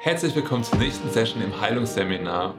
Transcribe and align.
Herzlich 0.00 0.36
willkommen 0.36 0.62
zur 0.62 0.78
nächsten 0.78 1.10
Session 1.10 1.42
im 1.42 1.60
Heilungsseminar. 1.60 2.54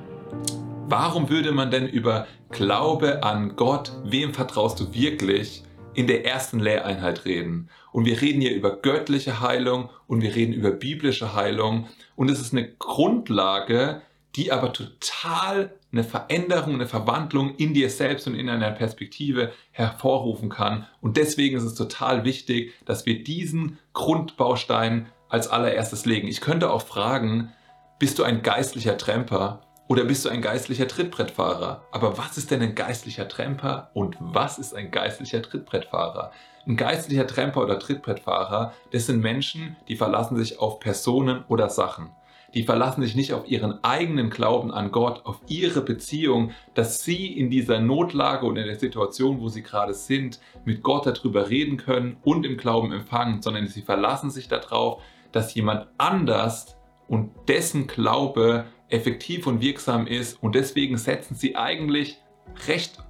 Warum 0.89 1.29
würde 1.29 1.53
man 1.53 1.71
denn 1.71 1.87
über 1.87 2.27
Glaube 2.51 3.23
an 3.23 3.55
Gott, 3.55 3.93
wem 4.03 4.33
vertraust 4.33 4.77
du 4.81 4.93
wirklich, 4.93 5.63
in 5.93 6.07
der 6.07 6.25
ersten 6.25 6.59
Lehreinheit 6.59 7.23
reden? 7.23 7.69
Und 7.93 8.03
wir 8.03 8.19
reden 8.19 8.41
hier 8.41 8.53
über 8.53 8.75
göttliche 8.75 9.39
Heilung 9.39 9.89
und 10.05 10.21
wir 10.21 10.35
reden 10.35 10.51
über 10.51 10.71
biblische 10.71 11.33
Heilung. 11.33 11.87
Und 12.17 12.29
es 12.29 12.41
ist 12.41 12.51
eine 12.51 12.73
Grundlage, 12.73 14.01
die 14.35 14.51
aber 14.51 14.73
total 14.73 15.71
eine 15.93 16.03
Veränderung, 16.03 16.73
eine 16.73 16.87
Verwandlung 16.87 17.55
in 17.55 17.73
dir 17.73 17.89
selbst 17.89 18.27
und 18.27 18.35
in 18.35 18.49
einer 18.49 18.71
Perspektive 18.71 19.53
hervorrufen 19.71 20.49
kann. 20.49 20.87
Und 20.99 21.15
deswegen 21.15 21.55
ist 21.55 21.63
es 21.63 21.75
total 21.75 22.25
wichtig, 22.25 22.73
dass 22.83 23.05
wir 23.05 23.23
diesen 23.23 23.79
Grundbaustein 23.93 25.07
als 25.29 25.47
allererstes 25.47 26.05
legen. 26.05 26.27
Ich 26.27 26.41
könnte 26.41 26.69
auch 26.69 26.81
fragen, 26.81 27.53
bist 27.97 28.19
du 28.19 28.23
ein 28.23 28.41
geistlicher 28.41 28.97
Tremper 28.97 29.61
oder 29.87 30.05
bist 30.05 30.25
du 30.25 30.29
ein 30.29 30.41
geistlicher 30.41 30.87
Trittbrettfahrer? 30.87 31.83
Aber 31.91 32.17
was 32.17 32.37
ist 32.37 32.51
denn 32.51 32.61
ein 32.61 32.75
geistlicher 32.75 33.27
Tremper 33.27 33.89
und 33.93 34.17
was 34.19 34.59
ist 34.59 34.75
ein 34.75 34.91
geistlicher 34.91 35.41
Trittbrettfahrer? 35.41 36.31
Ein 36.67 36.75
geistlicher 36.75 37.25
Tremper 37.25 37.63
oder 37.63 37.79
Trittbrettfahrer, 37.79 38.73
das 38.91 39.05
sind 39.07 39.21
Menschen, 39.21 39.77
die 39.87 39.95
verlassen 39.95 40.37
sich 40.37 40.59
auf 40.59 40.79
Personen 40.79 41.43
oder 41.47 41.69
Sachen 41.69 42.11
die 42.53 42.63
verlassen 42.63 43.03
sich 43.03 43.15
nicht 43.15 43.33
auf 43.33 43.47
ihren 43.47 43.83
eigenen 43.83 44.29
Glauben 44.29 44.71
an 44.71 44.91
Gott, 44.91 45.25
auf 45.25 45.39
ihre 45.47 45.81
Beziehung, 45.81 46.51
dass 46.73 47.03
sie 47.03 47.27
in 47.27 47.49
dieser 47.49 47.79
Notlage 47.79 48.45
und 48.45 48.57
in 48.57 48.65
der 48.65 48.79
Situation, 48.79 49.39
wo 49.39 49.49
sie 49.49 49.63
gerade 49.63 49.93
sind, 49.93 50.39
mit 50.65 50.81
Gott 50.81 51.05
darüber 51.05 51.49
reden 51.49 51.77
können 51.77 52.17
und 52.23 52.45
im 52.45 52.57
Glauben 52.57 52.91
empfangen, 52.91 53.41
sondern 53.41 53.67
sie 53.67 53.81
verlassen 53.81 54.31
sich 54.31 54.47
darauf, 54.47 55.01
dass 55.31 55.53
jemand 55.53 55.87
anders 55.97 56.77
und 57.07 57.31
dessen 57.47 57.87
Glaube 57.87 58.65
effektiv 58.89 59.47
und 59.47 59.61
wirksam 59.61 60.07
ist 60.07 60.41
und 60.41 60.55
deswegen 60.55 60.97
setzen 60.97 61.35
sie 61.35 61.55
eigentlich 61.55 62.17
recht 62.67 63.03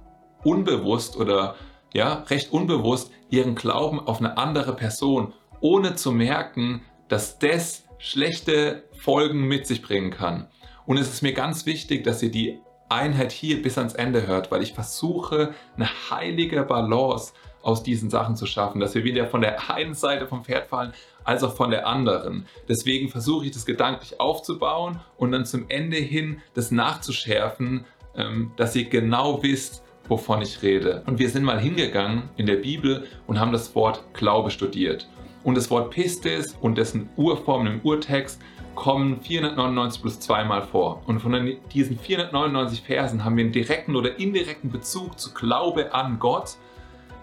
unbewusst 0.44 1.16
oder 1.16 1.56
ja, 1.92 2.24
recht 2.28 2.52
unbewusst 2.52 3.10
ihren 3.30 3.54
Glauben 3.54 4.00
auf 4.00 4.18
eine 4.18 4.36
andere 4.38 4.76
Person, 4.76 5.32
ohne 5.60 5.96
zu 5.96 6.12
merken, 6.12 6.82
dass 7.08 7.38
das 7.38 7.84
schlechte 7.98 8.84
Folgen 8.92 9.46
mit 9.48 9.66
sich 9.66 9.82
bringen 9.82 10.10
kann. 10.10 10.48
Und 10.86 10.98
es 10.98 11.08
ist 11.12 11.22
mir 11.22 11.32
ganz 11.32 11.66
wichtig, 11.66 12.04
dass 12.04 12.22
ihr 12.22 12.30
die 12.30 12.60
Einheit 12.88 13.32
hier 13.32 13.62
bis 13.62 13.78
ans 13.78 13.94
Ende 13.94 14.26
hört, 14.26 14.50
weil 14.50 14.62
ich 14.62 14.72
versuche, 14.72 15.54
eine 15.76 15.88
heilige 16.10 16.62
Balance 16.62 17.32
aus 17.62 17.82
diesen 17.82 18.10
Sachen 18.10 18.36
zu 18.36 18.46
schaffen, 18.46 18.80
dass 18.80 18.94
wir 18.94 19.04
wieder 19.04 19.26
von 19.26 19.40
der 19.40 19.70
einen 19.70 19.94
Seite 19.94 20.26
vom 20.26 20.44
Pferd 20.44 20.68
fallen, 20.68 20.92
als 21.24 21.42
auch 21.42 21.54
von 21.54 21.70
der 21.70 21.86
anderen. 21.86 22.46
Deswegen 22.68 23.08
versuche 23.08 23.46
ich 23.46 23.52
das 23.52 23.66
gedanklich 23.66 24.20
aufzubauen 24.20 25.00
und 25.16 25.32
dann 25.32 25.44
zum 25.44 25.66
Ende 25.68 25.96
hin 25.96 26.40
das 26.54 26.70
nachzuschärfen, 26.70 27.84
ähm, 28.16 28.52
dass 28.56 28.74
ihr 28.74 28.84
genau 28.84 29.42
wisst, 29.42 29.82
wovon 30.08 30.42
ich 30.42 30.62
rede. 30.62 31.02
Und 31.06 31.18
wir 31.18 31.28
sind 31.28 31.44
mal 31.44 31.60
hingegangen 31.60 32.24
in 32.36 32.46
der 32.46 32.56
Bibel 32.56 33.06
und 33.26 33.38
haben 33.38 33.52
das 33.52 33.74
Wort 33.74 34.02
Glaube 34.12 34.50
studiert. 34.50 35.08
Und 35.44 35.56
das 35.56 35.70
Wort 35.70 35.90
Pistis 35.90 36.56
und 36.60 36.76
dessen 36.76 37.08
Urformen 37.16 37.74
im 37.74 37.80
Urtext 37.82 38.40
kommen 38.74 39.20
499 39.20 40.02
plus 40.02 40.20
zweimal 40.20 40.62
vor. 40.62 41.02
Und 41.06 41.20
von 41.20 41.32
diesen 41.72 41.98
499 41.98 42.82
Versen 42.82 43.24
haben 43.24 43.36
wir 43.36 43.44
einen 43.44 43.52
direkten 43.52 43.96
oder 43.96 44.18
indirekten 44.18 44.70
Bezug 44.70 45.18
zu 45.18 45.32
Glaube 45.32 45.94
an 45.94 46.18
Gott 46.18 46.56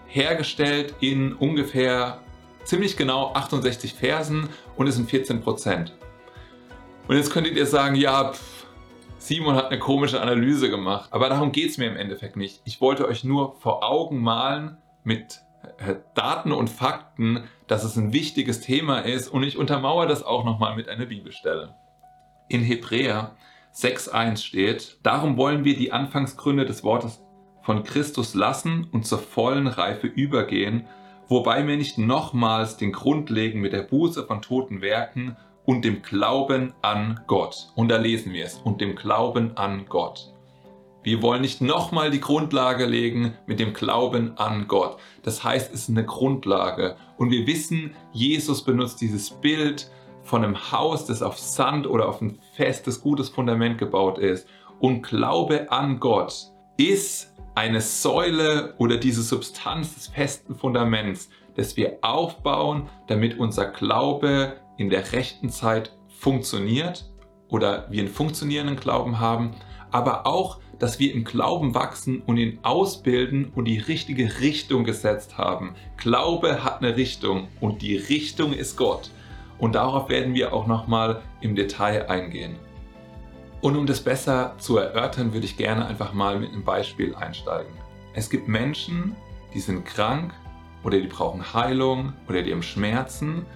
hergestellt 0.08 0.94
in 1.00 1.32
ungefähr 1.32 2.20
ziemlich 2.64 2.96
genau 2.96 3.32
68 3.34 3.94
Versen 3.94 4.48
und 4.76 4.86
es 4.86 4.96
sind 4.96 5.08
14 5.08 5.40
Prozent. 5.40 5.94
Und 7.06 7.16
jetzt 7.16 7.32
könntet 7.32 7.56
ihr 7.56 7.66
sagen, 7.66 7.94
ja, 7.94 8.32
pff, 8.32 8.66
Simon 9.18 9.56
hat 9.56 9.66
eine 9.66 9.78
komische 9.78 10.20
Analyse 10.20 10.70
gemacht. 10.70 11.08
Aber 11.12 11.28
darum 11.28 11.52
geht 11.52 11.70
es 11.70 11.78
mir 11.78 11.86
im 11.86 11.96
Endeffekt 11.96 12.36
nicht. 12.36 12.60
Ich 12.64 12.80
wollte 12.80 13.06
euch 13.06 13.24
nur 13.24 13.56
vor 13.60 13.82
Augen 13.82 14.20
malen 14.20 14.78
mit 15.04 15.40
äh, 15.78 15.96
Daten 16.14 16.52
und 16.52 16.70
Fakten, 16.70 17.44
dass 17.66 17.84
es 17.84 17.96
ein 17.96 18.12
wichtiges 18.12 18.60
Thema 18.60 19.00
ist 19.00 19.28
und 19.28 19.42
ich 19.42 19.58
untermauere 19.58 20.06
das 20.06 20.22
auch 20.22 20.44
nochmal 20.44 20.76
mit 20.76 20.88
einer 20.88 21.06
Bibelstelle. 21.06 21.74
In 22.48 22.62
Hebräer 22.62 23.36
6.1 23.74 24.38
steht, 24.38 24.98
darum 25.02 25.36
wollen 25.36 25.64
wir 25.64 25.76
die 25.76 25.92
Anfangsgründe 25.92 26.64
des 26.64 26.82
Wortes 26.82 27.22
von 27.68 27.84
Christus 27.84 28.32
lassen 28.32 28.86
und 28.92 29.04
zur 29.04 29.18
vollen 29.18 29.66
Reife 29.66 30.06
übergehen, 30.06 30.86
wobei 31.28 31.66
wir 31.66 31.76
nicht 31.76 31.98
nochmals 31.98 32.78
den 32.78 32.92
Grund 32.92 33.28
legen 33.28 33.60
mit 33.60 33.74
der 33.74 33.82
Buße 33.82 34.24
von 34.24 34.40
toten 34.40 34.80
Werken 34.80 35.36
und 35.66 35.84
dem 35.84 36.00
Glauben 36.00 36.72
an 36.80 37.20
Gott. 37.26 37.68
Und 37.74 37.90
da 37.90 37.98
lesen 37.98 38.32
wir 38.32 38.46
es, 38.46 38.54
und 38.54 38.80
dem 38.80 38.96
Glauben 38.96 39.54
an 39.58 39.84
Gott. 39.86 40.32
Wir 41.02 41.20
wollen 41.20 41.42
nicht 41.42 41.60
nochmal 41.60 42.10
die 42.10 42.22
Grundlage 42.22 42.86
legen 42.86 43.34
mit 43.44 43.60
dem 43.60 43.74
Glauben 43.74 44.38
an 44.38 44.66
Gott. 44.66 44.96
Das 45.22 45.44
heißt, 45.44 45.70
es 45.74 45.82
ist 45.82 45.90
eine 45.90 46.06
Grundlage. 46.06 46.96
Und 47.18 47.30
wir 47.30 47.46
wissen, 47.46 47.94
Jesus 48.12 48.64
benutzt 48.64 49.02
dieses 49.02 49.28
Bild 49.28 49.90
von 50.22 50.42
einem 50.42 50.72
Haus, 50.72 51.04
das 51.04 51.20
auf 51.20 51.38
Sand 51.38 51.86
oder 51.86 52.08
auf 52.08 52.22
ein 52.22 52.38
festes, 52.54 53.02
gutes 53.02 53.28
Fundament 53.28 53.76
gebaut 53.76 54.16
ist. 54.16 54.48
Und 54.80 55.02
Glaube 55.02 55.70
an 55.70 56.00
Gott 56.00 56.50
ist 56.78 57.27
eine 57.58 57.80
Säule 57.80 58.74
oder 58.78 58.98
diese 58.98 59.20
Substanz 59.20 59.96
des 59.96 60.06
festen 60.06 60.54
Fundaments, 60.54 61.28
das 61.56 61.76
wir 61.76 61.98
aufbauen, 62.02 62.88
damit 63.08 63.40
unser 63.40 63.66
Glaube 63.66 64.60
in 64.76 64.90
der 64.90 65.10
rechten 65.10 65.50
Zeit 65.50 65.98
funktioniert 66.06 67.10
oder 67.48 67.88
wir 67.90 68.00
einen 68.00 68.12
funktionierenden 68.12 68.76
Glauben 68.76 69.18
haben, 69.18 69.56
aber 69.90 70.24
auch 70.24 70.60
dass 70.78 71.00
wir 71.00 71.12
im 71.12 71.24
Glauben 71.24 71.74
wachsen 71.74 72.22
und 72.24 72.36
ihn 72.36 72.60
ausbilden 72.62 73.50
und 73.56 73.64
die 73.64 73.78
richtige 73.78 74.38
Richtung 74.38 74.84
gesetzt 74.84 75.36
haben. 75.36 75.74
Glaube 75.96 76.62
hat 76.62 76.80
eine 76.80 76.96
Richtung 76.96 77.48
und 77.60 77.82
die 77.82 77.96
Richtung 77.96 78.52
ist 78.52 78.76
Gott. 78.76 79.10
Und 79.58 79.74
darauf 79.74 80.08
werden 80.08 80.34
wir 80.34 80.52
auch 80.52 80.68
nochmal 80.68 81.22
im 81.40 81.56
Detail 81.56 82.08
eingehen. 82.08 82.54
Und 83.60 83.76
um 83.76 83.86
das 83.86 84.00
besser 84.00 84.54
zu 84.58 84.78
erörtern, 84.78 85.32
würde 85.32 85.46
ich 85.46 85.56
gerne 85.56 85.86
einfach 85.86 86.12
mal 86.12 86.38
mit 86.38 86.52
einem 86.52 86.64
Beispiel 86.64 87.14
einsteigen. 87.14 87.72
Es 88.14 88.30
gibt 88.30 88.46
Menschen, 88.46 89.16
die 89.52 89.60
sind 89.60 89.84
krank 89.84 90.32
oder 90.84 91.00
die 91.00 91.08
brauchen 91.08 91.52
Heilung 91.52 92.12
oder 92.28 92.42
die 92.42 92.52
haben 92.52 92.62
Schmerzen 92.62 93.46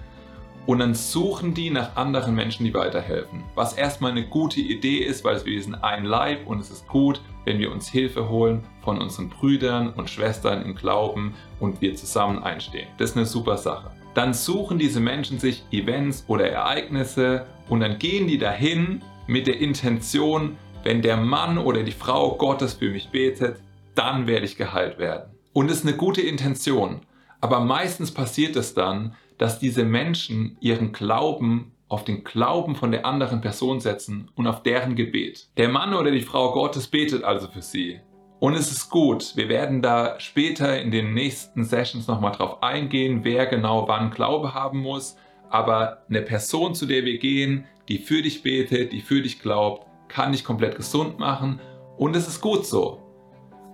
und 0.65 0.79
dann 0.79 0.93
suchen 0.93 1.53
die 1.53 1.69
nach 1.69 1.95
anderen 1.95 2.35
Menschen, 2.35 2.65
die 2.65 2.73
weiterhelfen. 2.73 3.43
Was 3.55 3.73
erstmal 3.73 4.11
eine 4.11 4.25
gute 4.25 4.61
Idee 4.61 4.99
ist, 4.99 5.23
weil 5.23 5.43
wir 5.45 5.61
sind 5.61 5.75
ein 5.75 6.05
Leib 6.05 6.47
und 6.47 6.59
es 6.59 6.69
ist 6.69 6.87
gut, 6.87 7.21
wenn 7.45 7.59
wir 7.59 7.71
uns 7.71 7.89
Hilfe 7.89 8.29
holen 8.29 8.63
von 8.81 9.01
unseren 9.01 9.29
Brüdern 9.29 9.89
und 9.93 10.09
Schwestern 10.09 10.63
im 10.63 10.75
Glauben 10.75 11.33
und 11.59 11.81
wir 11.81 11.95
zusammen 11.95 12.41
einstehen. 12.43 12.87
Das 12.97 13.11
ist 13.11 13.17
eine 13.17 13.25
super 13.25 13.57
Sache. 13.57 13.91
Dann 14.13 14.33
suchen 14.33 14.77
diese 14.77 14.99
Menschen 14.99 15.39
sich 15.39 15.63
Events 15.71 16.23
oder 16.27 16.49
Ereignisse 16.49 17.45
und 17.67 17.79
dann 17.79 17.99
gehen 17.99 18.27
die 18.27 18.37
dahin 18.37 19.01
mit 19.27 19.47
der 19.47 19.59
Intention, 19.59 20.57
wenn 20.83 21.01
der 21.01 21.17
Mann 21.17 21.57
oder 21.57 21.83
die 21.83 21.91
Frau 21.91 22.35
Gottes 22.35 22.73
für 22.73 22.89
mich 22.89 23.09
betet, 23.09 23.57
dann 23.95 24.27
werde 24.27 24.45
ich 24.45 24.57
geheilt 24.57 24.97
werden. 24.97 25.33
Und 25.53 25.69
es 25.69 25.79
ist 25.79 25.87
eine 25.87 25.95
gute 25.95 26.21
Intention. 26.21 27.01
Aber 27.41 27.59
meistens 27.59 28.11
passiert 28.11 28.55
es 28.55 28.73
dann, 28.73 29.15
dass 29.37 29.59
diese 29.59 29.83
Menschen 29.83 30.57
ihren 30.59 30.91
Glauben 30.91 31.73
auf 31.89 32.03
den 32.03 32.23
Glauben 32.23 32.75
von 32.75 32.91
der 32.91 33.05
anderen 33.05 33.41
Person 33.41 33.79
setzen 33.79 34.31
und 34.35 34.47
auf 34.47 34.63
deren 34.63 34.95
Gebet. 34.95 35.49
Der 35.57 35.69
Mann 35.69 35.93
oder 35.93 36.11
die 36.11 36.21
Frau 36.21 36.51
Gottes 36.51 36.87
betet 36.87 37.23
also 37.23 37.47
für 37.47 37.61
sie. 37.61 37.99
Und 38.39 38.55
es 38.55 38.71
ist 38.71 38.89
gut, 38.89 39.37
wir 39.37 39.47
werden 39.47 39.81
da 39.81 40.19
später 40.19 40.81
in 40.81 40.91
den 40.91 41.13
nächsten 41.13 41.63
Sessions 41.63 42.07
nochmal 42.07 42.31
drauf 42.31 42.63
eingehen, 42.63 43.23
wer 43.23 43.45
genau 43.45 43.87
wann 43.87 44.09
Glaube 44.09 44.53
haben 44.53 44.79
muss. 44.79 45.17
Aber 45.53 45.99
eine 46.09 46.23
Person, 46.23 46.73
zu 46.73 46.87
der 46.87 47.05
wir 47.05 47.19
gehen, 47.19 47.65
die 47.87 47.99
für 47.99 48.23
dich 48.23 48.41
betet, 48.41 48.91
die 48.91 49.01
für 49.01 49.21
dich 49.21 49.39
glaubt, 49.39 49.85
kann 50.07 50.31
dich 50.31 50.43
komplett 50.43 50.75
gesund 50.75 51.19
machen. 51.19 51.61
Und 51.95 52.15
es 52.15 52.27
ist 52.27 52.41
gut 52.41 52.65
so. 52.65 52.99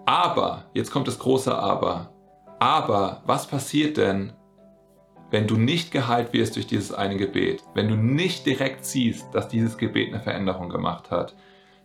Aber, 0.05 0.65
jetzt 0.73 0.91
kommt 0.91 1.07
das 1.07 1.19
große 1.19 1.57
Aber. 1.57 2.13
Aber 2.59 3.23
was 3.25 3.47
passiert 3.47 3.95
denn, 3.95 4.33
wenn 5.31 5.47
du 5.47 5.55
nicht 5.55 5.91
geheilt 5.91 6.33
wirst 6.33 6.57
durch 6.57 6.67
dieses 6.67 6.91
eine 6.91 7.15
Gebet, 7.15 7.63
wenn 7.75 7.87
du 7.87 7.95
nicht 7.95 8.45
direkt 8.45 8.83
siehst, 8.83 9.33
dass 9.33 9.47
dieses 9.47 9.77
Gebet 9.77 10.09
eine 10.13 10.21
Veränderung 10.21 10.67
gemacht 10.67 11.11
hat, 11.11 11.33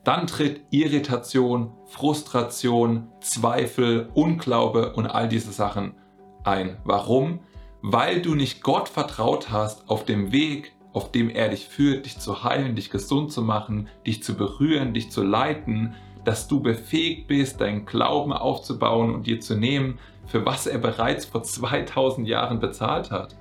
dann 0.02 0.26
tritt 0.26 0.62
Irritation, 0.70 1.70
Frustration, 1.86 3.12
Zweifel, 3.20 4.08
Unglaube 4.14 4.92
und 4.94 5.06
all 5.06 5.28
diese 5.28 5.52
Sachen 5.52 5.94
ein. 6.42 6.78
Warum? 6.82 7.38
Weil 7.86 8.22
du 8.22 8.34
nicht 8.34 8.62
Gott 8.62 8.88
vertraut 8.88 9.50
hast 9.50 9.90
auf 9.90 10.06
dem 10.06 10.32
Weg, 10.32 10.72
auf 10.94 11.12
dem 11.12 11.28
er 11.28 11.50
dich 11.50 11.68
führt, 11.68 12.06
dich 12.06 12.18
zu 12.18 12.42
heilen, 12.42 12.76
dich 12.76 12.88
gesund 12.88 13.30
zu 13.30 13.42
machen, 13.42 13.90
dich 14.06 14.22
zu 14.22 14.36
berühren, 14.36 14.94
dich 14.94 15.10
zu 15.10 15.22
leiten, 15.22 15.94
dass 16.24 16.48
du 16.48 16.60
befähigt 16.60 17.28
bist, 17.28 17.60
deinen 17.60 17.84
Glauben 17.84 18.32
aufzubauen 18.32 19.14
und 19.14 19.26
dir 19.26 19.38
zu 19.38 19.54
nehmen, 19.54 19.98
für 20.24 20.46
was 20.46 20.66
er 20.66 20.78
bereits 20.78 21.26
vor 21.26 21.42
2000 21.42 22.26
Jahren 22.26 22.58
bezahlt 22.58 23.10
hat, 23.10 23.36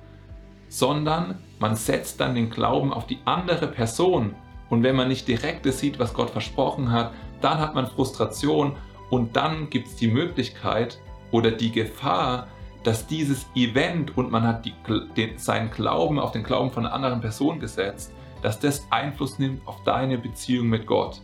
sondern 0.68 1.38
man 1.58 1.74
setzt 1.74 2.20
dann 2.20 2.34
den 2.34 2.50
Glauben 2.50 2.92
auf 2.92 3.06
die 3.06 3.20
andere 3.24 3.66
Person, 3.66 4.34
Und 4.68 4.82
wenn 4.82 4.96
man 4.96 5.08
nicht 5.08 5.26
direkt 5.26 5.64
sieht, 5.72 5.98
was 5.98 6.12
Gott 6.12 6.28
versprochen 6.28 6.92
hat, 6.92 7.12
dann 7.40 7.58
hat 7.58 7.74
man 7.74 7.86
Frustration 7.86 8.76
und 9.08 9.36
dann 9.36 9.70
gibt 9.70 9.88
es 9.88 9.96
die 9.96 10.08
Möglichkeit 10.08 10.98
oder 11.30 11.50
die 11.50 11.72
Gefahr, 11.72 12.48
dass 12.84 13.06
dieses 13.06 13.46
Event 13.54 14.16
und 14.16 14.30
man 14.30 14.46
hat 14.46 14.64
die, 14.64 14.74
den, 15.16 15.38
seinen 15.38 15.70
Glauben 15.70 16.20
auf 16.20 16.32
den 16.32 16.44
Glauben 16.44 16.70
von 16.70 16.84
einer 16.84 16.94
anderen 16.94 17.20
Person 17.20 17.58
gesetzt, 17.58 18.12
dass 18.42 18.60
das 18.60 18.86
Einfluss 18.90 19.38
nimmt 19.38 19.66
auf 19.66 19.82
deine 19.84 20.18
Beziehung 20.18 20.68
mit 20.68 20.86
Gott. 20.86 21.20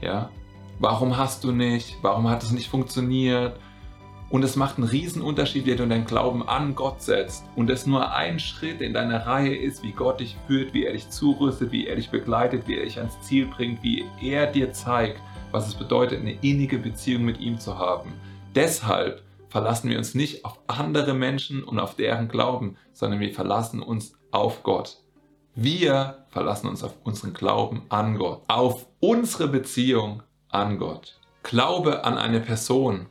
Ja? 0.00 0.30
Warum 0.80 1.16
hast 1.16 1.44
du 1.44 1.52
nicht? 1.52 1.96
Warum 2.02 2.28
hat 2.28 2.42
es 2.42 2.50
nicht 2.50 2.68
funktioniert? 2.68 3.58
Und 4.30 4.42
es 4.42 4.56
macht 4.56 4.76
einen 4.76 4.88
riesen 4.88 5.22
Unterschied, 5.22 5.64
wie 5.64 5.74
du 5.74 5.86
deinen 5.86 6.04
Glauben 6.04 6.46
an 6.46 6.74
Gott 6.74 7.00
setzt. 7.00 7.44
Und 7.56 7.70
es 7.70 7.86
nur 7.86 8.12
ein 8.12 8.38
Schritt 8.38 8.82
in 8.82 8.92
deiner 8.92 9.26
Reihe 9.26 9.56
ist, 9.56 9.82
wie 9.82 9.92
Gott 9.92 10.20
dich 10.20 10.36
führt, 10.46 10.74
wie 10.74 10.84
er 10.84 10.92
dich 10.92 11.08
zurüstet, 11.08 11.72
wie 11.72 11.86
er 11.86 11.96
dich 11.96 12.10
begleitet, 12.10 12.66
wie 12.66 12.76
er 12.76 12.84
dich 12.84 12.98
ans 12.98 13.18
Ziel 13.22 13.46
bringt, 13.46 13.82
wie 13.82 14.04
er 14.20 14.46
dir 14.46 14.72
zeigt, 14.72 15.20
was 15.50 15.66
es 15.66 15.74
bedeutet, 15.74 16.20
eine 16.20 16.34
innige 16.42 16.78
Beziehung 16.78 17.24
mit 17.24 17.40
ihm 17.40 17.58
zu 17.58 17.78
haben. 17.78 18.12
Deshalb 18.54 19.22
verlassen 19.48 19.90
wir 19.90 19.98
uns 19.98 20.14
nicht 20.14 20.44
auf 20.44 20.58
andere 20.66 21.14
Menschen 21.14 21.64
und 21.64 21.78
auf 21.78 21.94
deren 21.94 22.28
Glauben, 22.28 22.76
sondern 22.92 23.20
wir 23.20 23.32
verlassen 23.32 23.82
uns 23.82 24.14
auf 24.30 24.62
Gott. 24.62 24.98
Wir 25.54 26.24
verlassen 26.28 26.68
uns 26.68 26.84
auf 26.84 26.94
unseren 27.04 27.32
Glauben 27.32 27.82
an 27.88 28.16
Gott, 28.16 28.42
auf 28.46 28.86
unsere 29.00 29.48
Beziehung 29.48 30.22
an 30.50 30.78
Gott. 30.78 31.18
Glaube 31.42 32.04
an 32.04 32.18
eine 32.18 32.40
Person 32.40 33.06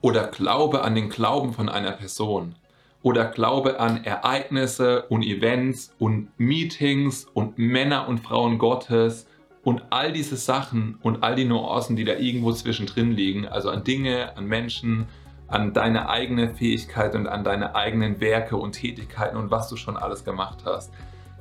oder 0.00 0.26
Glaube 0.26 0.82
an 0.82 0.94
den 0.94 1.10
Glauben 1.10 1.52
von 1.52 1.68
einer 1.68 1.92
Person 1.92 2.56
oder 3.02 3.26
Glaube 3.26 3.78
an 3.78 4.02
Ereignisse 4.02 5.04
und 5.08 5.22
Events 5.22 5.94
und 5.98 6.28
Meetings 6.38 7.26
und 7.34 7.58
Männer 7.58 8.08
und 8.08 8.20
Frauen 8.20 8.58
Gottes 8.58 9.26
und 9.62 9.82
all 9.90 10.12
diese 10.12 10.36
Sachen 10.36 10.98
und 11.02 11.22
all 11.22 11.36
die 11.36 11.44
Nuancen, 11.44 11.96
die 11.96 12.04
da 12.04 12.14
irgendwo 12.14 12.52
zwischendrin 12.52 13.12
liegen, 13.12 13.46
also 13.46 13.70
an 13.70 13.84
Dinge, 13.84 14.36
an 14.36 14.46
Menschen, 14.46 15.06
an 15.54 15.72
deine 15.72 16.08
eigene 16.08 16.52
Fähigkeit 16.52 17.14
und 17.14 17.28
an 17.28 17.44
deine 17.44 17.76
eigenen 17.76 18.20
Werke 18.20 18.56
und 18.56 18.72
Tätigkeiten 18.72 19.36
und 19.36 19.52
was 19.52 19.68
du 19.68 19.76
schon 19.76 19.96
alles 19.96 20.24
gemacht 20.24 20.64
hast, 20.64 20.92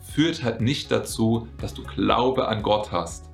führt 0.01 0.43
halt 0.43 0.61
nicht 0.61 0.91
dazu, 0.91 1.47
dass 1.59 1.73
du 1.73 1.81
Glaube 1.83 2.47
an 2.47 2.61
Gott 2.61 2.91
hast. 2.91 3.31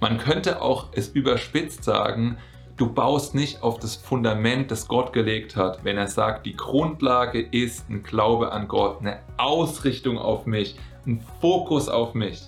Man 0.00 0.16
könnte 0.16 0.62
auch 0.62 0.88
es 0.92 1.08
überspitzt 1.08 1.84
sagen, 1.84 2.38
Du 2.78 2.90
baust 2.90 3.34
nicht 3.34 3.62
auf 3.62 3.78
das 3.78 3.96
Fundament, 3.96 4.70
das 4.70 4.88
Gott 4.88 5.12
gelegt 5.12 5.56
hat, 5.56 5.84
wenn 5.84 5.98
er 5.98 6.08
sagt, 6.08 6.46
die 6.46 6.56
Grundlage 6.56 7.40
ist 7.40 7.88
ein 7.90 8.02
Glaube 8.02 8.50
an 8.50 8.66
Gott, 8.66 9.00
eine 9.00 9.18
Ausrichtung 9.36 10.18
auf 10.18 10.46
mich, 10.46 10.76
ein 11.06 11.22
Fokus 11.40 11.90
auf 11.90 12.14
mich. 12.14 12.42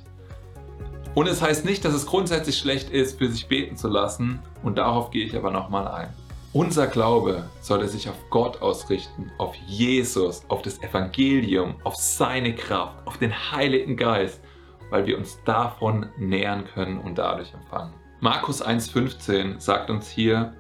Und 1.15 1.29
es 1.29 1.43
heißt 1.43 1.67
nicht, 1.67 1.85
dass 1.85 1.93
es 1.93 2.07
grundsätzlich 2.07 2.57
schlecht 2.57 2.89
ist, 2.91 3.19
für 3.19 3.29
sich 3.29 3.47
beten 3.49 3.77
zu 3.77 3.87
lassen, 3.87 4.41
und 4.63 4.79
darauf 4.79 5.11
gehe 5.11 5.27
ich 5.27 5.37
aber 5.37 5.51
nochmal 5.51 5.87
ein. 5.87 6.24
Unser 6.55 6.87
Glaube 6.87 7.51
sollte 7.61 7.89
sich 7.89 8.09
auf 8.09 8.31
Gott 8.31 8.63
ausrichten, 8.63 9.33
auf 9.39 9.57
Jesus, 9.67 10.45
auf 10.47 10.63
das 10.63 10.81
Evangelium, 10.85 11.75
auf 11.83 11.97
seine 11.97 12.55
Kraft, 12.55 13.05
auf 13.09 13.19
den 13.19 13.33
Heiligen 13.51 13.97
Geist, 13.97 14.41
weil 14.89 15.05
wir 15.05 15.19
uns 15.19 15.43
davon 15.45 16.07
nähern 16.17 16.65
können 16.65 17.01
und 17.01 17.19
dadurch 17.19 17.53
empfangen. 17.53 17.93
Markus 18.21 18.65
1.15 18.65 19.59
sagt 19.59 19.91
uns 19.91 20.09
hier, 20.09 20.55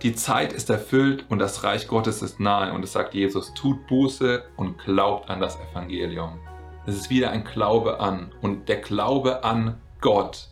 die 0.00 0.14
Zeit 0.14 0.54
ist 0.54 0.70
erfüllt 0.70 1.26
und 1.28 1.38
das 1.38 1.64
Reich 1.64 1.86
Gottes 1.86 2.22
ist 2.22 2.40
nahe. 2.40 2.72
Und 2.72 2.82
es 2.82 2.94
sagt 2.94 3.12
Jesus, 3.12 3.52
tut 3.52 3.86
Buße 3.88 4.42
und 4.56 4.78
glaubt 4.78 5.28
an 5.28 5.38
das 5.38 5.58
Evangelium. 5.70 6.38
Es 6.86 6.96
ist 6.96 7.10
wieder 7.10 7.30
ein 7.30 7.44
Glaube 7.44 8.00
an. 8.00 8.32
Und 8.40 8.70
der 8.70 8.80
Glaube 8.80 9.44
an 9.44 9.78
Gott 10.00 10.48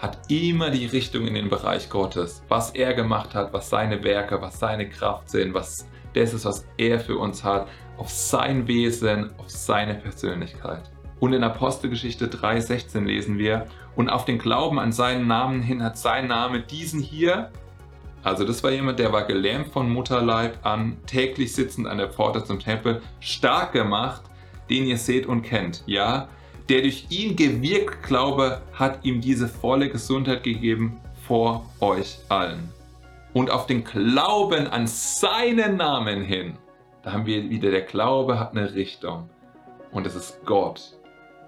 hat 0.00 0.18
immer 0.30 0.70
die 0.70 0.86
Richtung 0.86 1.26
in 1.26 1.34
den 1.34 1.48
Bereich 1.48 1.90
Gottes. 1.90 2.42
Was 2.48 2.70
er 2.70 2.94
gemacht 2.94 3.34
hat, 3.34 3.52
was 3.52 3.68
seine 3.68 4.02
Werke, 4.04 4.40
was 4.40 4.58
seine 4.58 4.88
Kraft 4.88 5.28
sind, 5.28 5.54
was 5.54 5.88
das 6.14 6.32
ist, 6.34 6.44
was 6.44 6.66
er 6.76 7.00
für 7.00 7.18
uns 7.18 7.44
hat, 7.44 7.68
auf 7.96 8.08
sein 8.10 8.66
Wesen, 8.68 9.30
auf 9.38 9.50
seine 9.50 9.94
Persönlichkeit. 9.94 10.90
Und 11.20 11.32
in 11.32 11.42
Apostelgeschichte 11.42 12.28
3,16 12.28 13.04
lesen 13.04 13.38
wir, 13.38 13.66
und 13.96 14.08
auf 14.08 14.24
den 14.24 14.38
Glauben 14.38 14.78
an 14.78 14.92
seinen 14.92 15.26
Namen 15.26 15.60
hin 15.60 15.82
hat 15.82 15.98
sein 15.98 16.28
Name 16.28 16.60
diesen 16.60 17.00
hier, 17.00 17.50
also 18.22 18.44
das 18.44 18.62
war 18.62 18.70
jemand, 18.70 19.00
der 19.00 19.12
war 19.12 19.24
gelähmt 19.24 19.68
von 19.68 19.90
Mutterleib 19.90 20.64
an, 20.64 20.96
täglich 21.06 21.52
sitzend 21.52 21.88
an 21.88 21.98
der 21.98 22.08
Pforte 22.08 22.44
zum 22.44 22.60
Tempel, 22.60 23.02
stark 23.18 23.72
gemacht, 23.72 24.22
den 24.70 24.84
ihr 24.84 24.98
seht 24.98 25.26
und 25.26 25.42
kennt. 25.42 25.82
Ja, 25.86 26.28
der 26.68 26.82
durch 26.82 27.06
ihn 27.10 27.34
gewirkt 27.36 28.02
Glaube 28.02 28.60
hat 28.72 29.04
ihm 29.04 29.20
diese 29.20 29.48
volle 29.48 29.88
Gesundheit 29.88 30.42
gegeben 30.42 31.00
vor 31.26 31.64
euch 31.80 32.18
allen. 32.28 32.72
Und 33.32 33.50
auf 33.50 33.66
den 33.66 33.84
Glauben 33.84 34.66
an 34.66 34.86
seinen 34.86 35.76
Namen 35.76 36.22
hin, 36.22 36.56
da 37.02 37.12
haben 37.12 37.26
wir 37.26 37.48
wieder, 37.48 37.70
der 37.70 37.82
Glaube 37.82 38.38
hat 38.38 38.52
eine 38.52 38.74
Richtung. 38.74 39.28
Und 39.92 40.06
es 40.06 40.14
ist 40.14 40.44
Gott, 40.44 40.98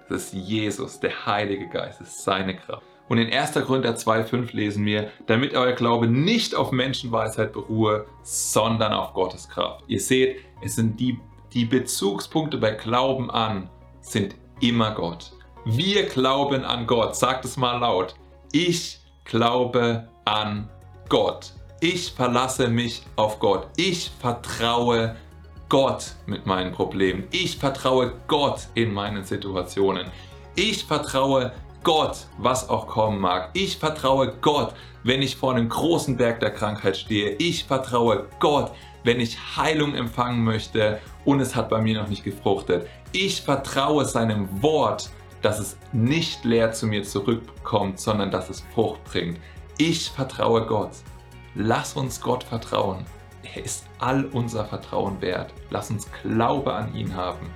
das 0.09 0.25
ist 0.25 0.35
Jesus, 0.35 1.01
der 1.01 1.27
Heilige 1.27 1.69
Geist, 1.69 2.01
das 2.01 2.09
ist 2.09 2.25
seine 2.25 2.57
Kraft. 2.57 2.83
Und 3.09 3.19
in 3.19 3.33
1. 3.33 3.55
Korinther 3.55 3.97
2,5 3.97 4.55
lesen 4.55 4.87
wir, 4.87 5.11
damit 5.27 5.55
euer 5.55 5.73
Glaube 5.73 6.07
nicht 6.07 6.55
auf 6.55 6.71
Menschenweisheit 6.71 7.53
beruhe, 7.53 8.07
sondern 8.23 8.93
auf 8.93 9.13
Gottes 9.15 9.49
Kraft. 9.49 9.85
Ihr 9.89 10.01
seht, 10.01 10.37
es 10.63 10.77
sind 10.77 11.01
die, 11.01 11.19
die 11.53 11.65
Bezugspunkte 11.65 12.59
bei 12.59 12.71
Glauben 12.71 13.31
an, 13.31 13.69
sind 14.01 14.37
immer 14.61 14.93
Gott. 14.93 15.33
Wir 15.65 16.07
glauben 16.07 16.65
an 16.65 16.87
Gott. 16.87 17.17
Sagt 17.17 17.45
es 17.45 17.57
mal 17.57 17.79
laut. 17.79 18.15
Ich 18.53 19.01
glaube 19.25 20.09
an 20.25 20.69
Gott. 21.09 21.53
Ich 21.81 22.12
verlasse 22.12 22.69
mich 22.69 23.03
auf 23.17 23.39
Gott. 23.39 23.69
Ich 23.77 24.11
vertraue 24.21 25.17
Gott 25.69 26.15
mit 26.27 26.47
meinen 26.47 26.73
Problemen. 26.73 27.27
Ich 27.31 27.57
vertraue 27.57 28.12
Gott 28.27 28.69
in 28.75 28.93
meinen 28.93 29.25
Situationen. 29.25 30.11
Ich 30.57 30.85
vertraue 30.85 31.53
Gott, 31.82 32.27
was 32.37 32.69
auch 32.69 32.87
kommen 32.87 33.21
mag. 33.21 33.50
Ich 33.55 33.79
vertraue 33.79 34.35
Gott, 34.43 34.75
wenn 35.03 35.23
ich 35.23 35.37
vor 35.37 35.55
einem 35.55 35.69
großen 35.69 36.17
Berg 36.17 36.41
der 36.41 36.53
Krankheit 36.53 36.97
stehe. 36.97 37.37
Ich 37.38 37.65
vertraue 37.65 38.27
Gott, 38.38 38.73
wenn 39.03 39.19
ich 39.19 39.38
Heilung 39.56 39.94
empfangen 39.94 40.44
möchte 40.44 41.00
und 41.25 41.41
es 41.41 41.56
hat 41.56 41.71
bei 41.71 41.81
mir 41.81 42.00
noch 42.00 42.09
nicht 42.09 42.23
gefruchtet. 42.23 42.87
Ich 43.12 43.41
vertraue 43.41 44.05
seinem 44.05 44.62
Wort, 44.62 45.11
dass 45.41 45.59
es 45.59 45.79
nicht 45.93 46.44
leer 46.44 46.73
zu 46.73 46.87
mir 46.87 47.03
zurückkommt, 47.03 47.99
sondern 47.99 48.31
dass 48.31 48.50
es 48.50 48.62
Frucht 48.75 49.02
bringt. 49.05 49.38
Ich 49.78 50.11
vertraue 50.11 50.66
Gott. 50.66 50.93
Lass 51.55 51.95
uns 51.95 52.21
Gott 52.21 52.45
vertrauen. 52.45 53.07
Er 53.55 53.64
ist 53.64 53.87
all 53.99 54.26
unser 54.26 54.66
Vertrauen 54.66 55.21
wert. 55.23 55.55
Lass 55.71 55.90
uns 55.90 56.07
Glaube 56.23 56.75
an 56.75 56.95
ihn 56.95 57.16
haben. 57.16 57.50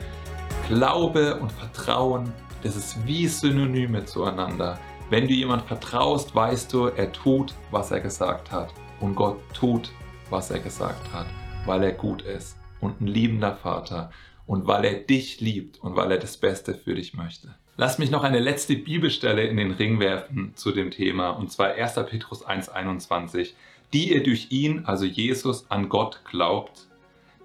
Glaube 0.68 1.37
und 1.37 1.52
Vertrauen, 1.52 2.32
das 2.64 2.75
ist 2.75 3.06
wie 3.06 3.28
Synonyme 3.28 4.04
zueinander. 4.04 4.80
Wenn 5.11 5.28
du 5.28 5.35
jemand 5.35 5.62
vertraust, 5.62 6.35
weißt 6.35 6.73
du, 6.73 6.87
er 6.87 7.12
tut, 7.12 7.54
was 7.71 7.92
er 7.92 8.00
gesagt 8.00 8.50
hat. 8.50 8.75
Und 9.00 9.14
Gott 9.14 9.38
tut, 9.54 9.92
was 10.30 10.50
er 10.50 10.59
gesagt 10.59 11.12
hat, 11.12 11.26
weil 11.66 11.85
er 11.85 11.92
gut 11.92 12.23
ist 12.23 12.56
und 12.80 13.00
ein 13.00 13.06
liebender 13.06 13.54
Vater 13.54 14.11
und 14.47 14.66
weil 14.66 14.85
er 14.85 14.94
dich 14.94 15.40
liebt 15.40 15.80
und 15.80 15.94
weil 15.94 16.11
er 16.11 16.18
das 16.18 16.37
Beste 16.37 16.75
für 16.75 16.97
dich 16.97 17.14
möchte. 17.14 17.54
Lass 17.76 17.99
mich 17.99 18.11
noch 18.11 18.25
eine 18.25 18.40
letzte 18.40 18.75
Bibelstelle 18.76 19.44
in 19.44 19.56
den 19.56 19.73
Ring 19.73 20.00
werfen 20.00 20.52
zu 20.56 20.73
dem 20.73 20.90
Thema, 20.90 21.30
und 21.30 21.52
zwar 21.52 21.75
1. 21.75 21.94
Petrus 22.06 22.47
1,21 22.47 23.52
die 23.94 24.12
ihr 24.12 24.25
durch 24.25 24.49
ihn, 24.50 24.85
also 24.87 25.04
Jesus, 25.04 25.71
an 25.71 25.88
Gott 25.88 26.23
glaubt, 26.28 26.88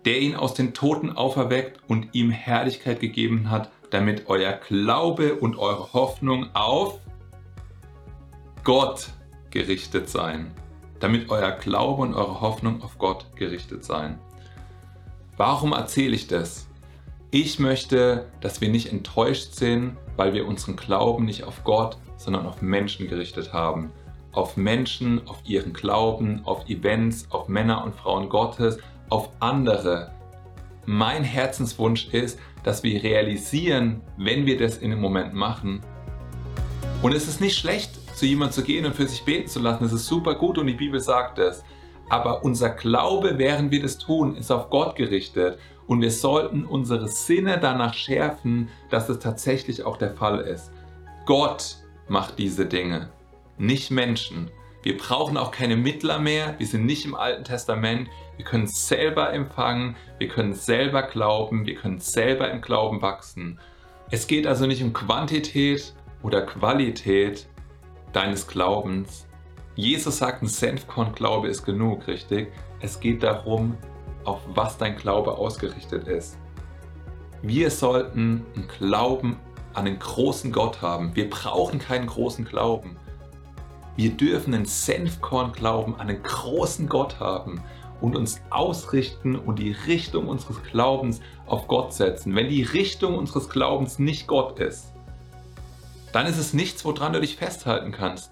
der 0.05 0.19
ihn 0.19 0.35
aus 0.35 0.55
den 0.55 0.73
Toten 0.73 1.11
auferweckt 1.11 1.79
und 1.87 2.09
ihm 2.13 2.31
Herrlichkeit 2.31 2.99
gegeben 2.99 3.51
hat, 3.51 3.69
damit 3.89 4.27
euer 4.27 4.53
Glaube 4.53 5.35
und 5.35 5.57
eure 5.57 5.93
Hoffnung 5.93 6.49
auf 6.53 6.99
Gott 8.63 9.09
gerichtet 9.49 10.09
sein. 10.09 10.51
Damit 10.99 11.29
euer 11.29 11.51
Glaube 11.51 12.01
und 12.01 12.13
eure 12.13 12.41
Hoffnung 12.41 12.81
auf 12.81 12.97
Gott 12.97 13.25
gerichtet 13.35 13.83
sein. 13.83 14.19
Warum 15.37 15.71
erzähle 15.71 16.15
ich 16.15 16.27
das? 16.27 16.67
Ich 17.31 17.59
möchte, 17.59 18.25
dass 18.41 18.59
wir 18.59 18.69
nicht 18.69 18.91
enttäuscht 18.91 19.53
sind, 19.53 19.95
weil 20.17 20.33
wir 20.33 20.47
unseren 20.47 20.75
Glauben 20.75 21.25
nicht 21.25 21.43
auf 21.43 21.63
Gott, 21.63 21.97
sondern 22.17 22.45
auf 22.45 22.61
Menschen 22.61 23.07
gerichtet 23.07 23.53
haben 23.53 23.91
auf 24.31 24.57
Menschen, 24.57 25.27
auf 25.27 25.41
ihren 25.45 25.73
Glauben, 25.73 26.41
auf 26.45 26.69
Events, 26.69 27.27
auf 27.31 27.47
Männer 27.47 27.83
und 27.83 27.95
Frauen 27.95 28.29
Gottes, 28.29 28.77
auf 29.09 29.29
andere. 29.39 30.11
Mein 30.85 31.23
Herzenswunsch 31.23 32.09
ist, 32.13 32.39
dass 32.63 32.83
wir 32.83 33.01
realisieren, 33.03 34.01
wenn 34.17 34.45
wir 34.45 34.57
das 34.57 34.77
in 34.77 34.91
einem 34.91 35.01
Moment 35.01 35.33
machen. 35.33 35.81
Und 37.01 37.13
es 37.13 37.27
ist 37.27 37.39
nicht 37.39 37.57
schlecht, 37.57 37.91
zu 38.15 38.25
jemandem 38.25 38.53
zu 38.53 38.63
gehen 38.63 38.85
und 38.85 38.95
für 38.95 39.07
sich 39.07 39.23
beten 39.23 39.47
zu 39.47 39.59
lassen. 39.59 39.85
Es 39.85 39.93
ist 39.93 40.07
super 40.07 40.35
gut 40.35 40.57
und 40.57 40.67
die 40.67 40.73
Bibel 40.73 40.99
sagt 40.99 41.39
es. 41.39 41.63
Aber 42.09 42.43
unser 42.43 42.71
Glaube, 42.71 43.37
während 43.37 43.71
wir 43.71 43.81
das 43.81 43.97
tun, 43.97 44.35
ist 44.35 44.51
auf 44.51 44.69
Gott 44.69 44.95
gerichtet. 44.95 45.59
Und 45.87 46.01
wir 46.01 46.11
sollten 46.11 46.65
unsere 46.65 47.07
Sinne 47.07 47.59
danach 47.59 47.93
schärfen, 47.93 48.69
dass 48.89 49.09
es 49.09 49.19
tatsächlich 49.19 49.83
auch 49.83 49.97
der 49.97 50.11
Fall 50.11 50.41
ist. 50.41 50.71
Gott 51.25 51.77
macht 52.07 52.37
diese 52.37 52.65
Dinge, 52.65 53.09
nicht 53.57 53.91
Menschen. 53.91 54.51
Wir 54.81 54.97
brauchen 54.97 55.37
auch 55.37 55.51
keine 55.51 55.75
Mittler 55.75 56.19
mehr. 56.19 56.55
Wir 56.57 56.67
sind 56.67 56.85
nicht 56.85 57.05
im 57.05 57.15
Alten 57.15 57.43
Testament. 57.43 58.09
Wir 58.37 58.45
können 58.45 58.67
selber 58.67 59.33
empfangen. 59.33 59.97
Wir 60.17 60.29
können 60.29 60.53
selber 60.53 61.03
glauben. 61.03 61.65
Wir 61.65 61.75
können 61.75 61.99
selber 61.99 62.49
im 62.49 62.61
Glauben 62.61 63.01
wachsen. 63.01 63.59
Es 64.09 64.27
geht 64.27 64.47
also 64.47 64.65
nicht 64.65 64.81
um 64.81 64.93
Quantität 64.93 65.93
oder 66.23 66.41
Qualität 66.41 67.47
deines 68.13 68.47
Glaubens. 68.47 69.27
Jesus 69.75 70.17
sagt, 70.17 70.41
ein 70.41 70.47
Senfkorn-Glaube 70.47 71.47
ist 71.47 71.63
genug, 71.63 72.07
richtig? 72.07 72.51
Es 72.79 72.99
geht 72.99 73.23
darum, 73.23 73.77
auf 74.23 74.39
was 74.47 74.77
dein 74.77 74.95
Glaube 74.95 75.37
ausgerichtet 75.37 76.07
ist. 76.07 76.37
Wir 77.41 77.69
sollten 77.69 78.45
einen 78.55 78.67
Glauben 78.67 79.39
an 79.73 79.85
den 79.85 79.99
großen 79.99 80.51
Gott 80.51 80.81
haben. 80.81 81.15
Wir 81.15 81.29
brauchen 81.29 81.79
keinen 81.79 82.07
großen 82.07 82.45
Glauben. 82.45 82.97
Wir 83.99 84.11
dürfen 84.11 84.53
einen 84.53 84.63
Senfkorn-Glauben 84.63 85.95
an 85.95 86.07
einen 86.07 86.23
großen 86.23 86.87
Gott 86.87 87.19
haben 87.19 87.61
und 87.99 88.15
uns 88.15 88.39
ausrichten 88.49 89.35
und 89.35 89.59
die 89.59 89.73
Richtung 89.73 90.29
unseres 90.29 90.63
Glaubens 90.63 91.19
auf 91.47 91.67
Gott 91.67 91.93
setzen. 91.93 92.33
Wenn 92.33 92.47
die 92.47 92.63
Richtung 92.63 93.17
unseres 93.17 93.49
Glaubens 93.49 93.99
nicht 93.99 94.25
Gott 94.25 94.57
ist, 94.61 94.93
dann 96.13 96.27
ist 96.27 96.37
es 96.37 96.53
nichts, 96.53 96.85
woran 96.85 97.11
du 97.11 97.19
dich 97.19 97.35
festhalten 97.35 97.91
kannst. 97.91 98.31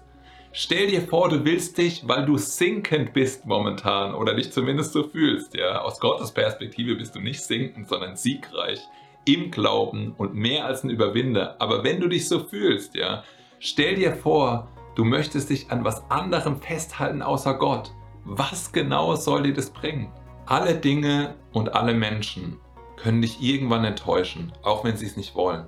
Stell 0.52 0.86
dir 0.86 1.02
vor, 1.02 1.28
du 1.28 1.44
willst 1.44 1.76
dich, 1.76 2.08
weil 2.08 2.24
du 2.24 2.38
sinkend 2.38 3.12
bist 3.12 3.44
momentan 3.44 4.14
oder 4.14 4.32
dich 4.32 4.50
zumindest 4.50 4.94
so 4.94 5.06
fühlst. 5.06 5.54
Ja? 5.54 5.82
Aus 5.82 6.00
Gottes 6.00 6.32
Perspektive 6.32 6.94
bist 6.94 7.14
du 7.14 7.20
nicht 7.20 7.42
sinkend, 7.42 7.90
sondern 7.90 8.16
siegreich 8.16 8.80
im 9.26 9.50
Glauben 9.50 10.14
und 10.16 10.32
mehr 10.32 10.64
als 10.64 10.82
ein 10.82 10.88
Überwinder. 10.88 11.56
Aber 11.58 11.84
wenn 11.84 12.00
du 12.00 12.08
dich 12.08 12.26
so 12.26 12.42
fühlst, 12.42 12.94
ja, 12.94 13.22
stell 13.58 13.96
dir 13.96 14.16
vor, 14.16 14.66
Du 14.98 15.04
möchtest 15.04 15.50
dich 15.50 15.70
an 15.70 15.84
was 15.84 16.10
anderem 16.10 16.60
festhalten 16.60 17.22
außer 17.22 17.54
Gott. 17.54 17.92
Was 18.24 18.72
genau 18.72 19.14
soll 19.14 19.44
dir 19.44 19.54
das 19.54 19.70
bringen? 19.70 20.10
Alle 20.44 20.74
Dinge 20.74 21.36
und 21.52 21.72
alle 21.72 21.94
Menschen 21.94 22.58
können 22.96 23.22
dich 23.22 23.40
irgendwann 23.40 23.84
enttäuschen, 23.84 24.50
auch 24.64 24.82
wenn 24.82 24.96
sie 24.96 25.06
es 25.06 25.16
nicht 25.16 25.36
wollen. 25.36 25.66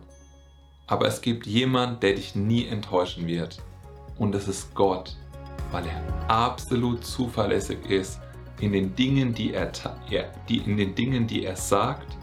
Aber 0.89 1.07
es 1.07 1.21
gibt 1.21 1.47
jemand, 1.47 2.03
der 2.03 2.15
dich 2.15 2.35
nie 2.35 2.67
enttäuschen 2.67 3.29
wird. 3.29 3.63
Und 4.19 4.35
das 4.35 4.49
ist 4.49 4.75
Gott, 4.75 5.17
weil 5.71 5.85
er 5.87 6.03
absolut 6.29 7.05
zuverlässig 7.05 7.89
ist 7.89 8.19
in 8.59 8.73
den 8.73 8.97
Dingen, 8.97 9.33
die 9.33 9.55
er, 9.55 9.71
die, 10.49 10.59
in 10.59 10.77
den 10.77 10.97
Dingen, 10.97 11.29
die 11.29 11.45
er 11.45 11.55
sagt 11.55 12.19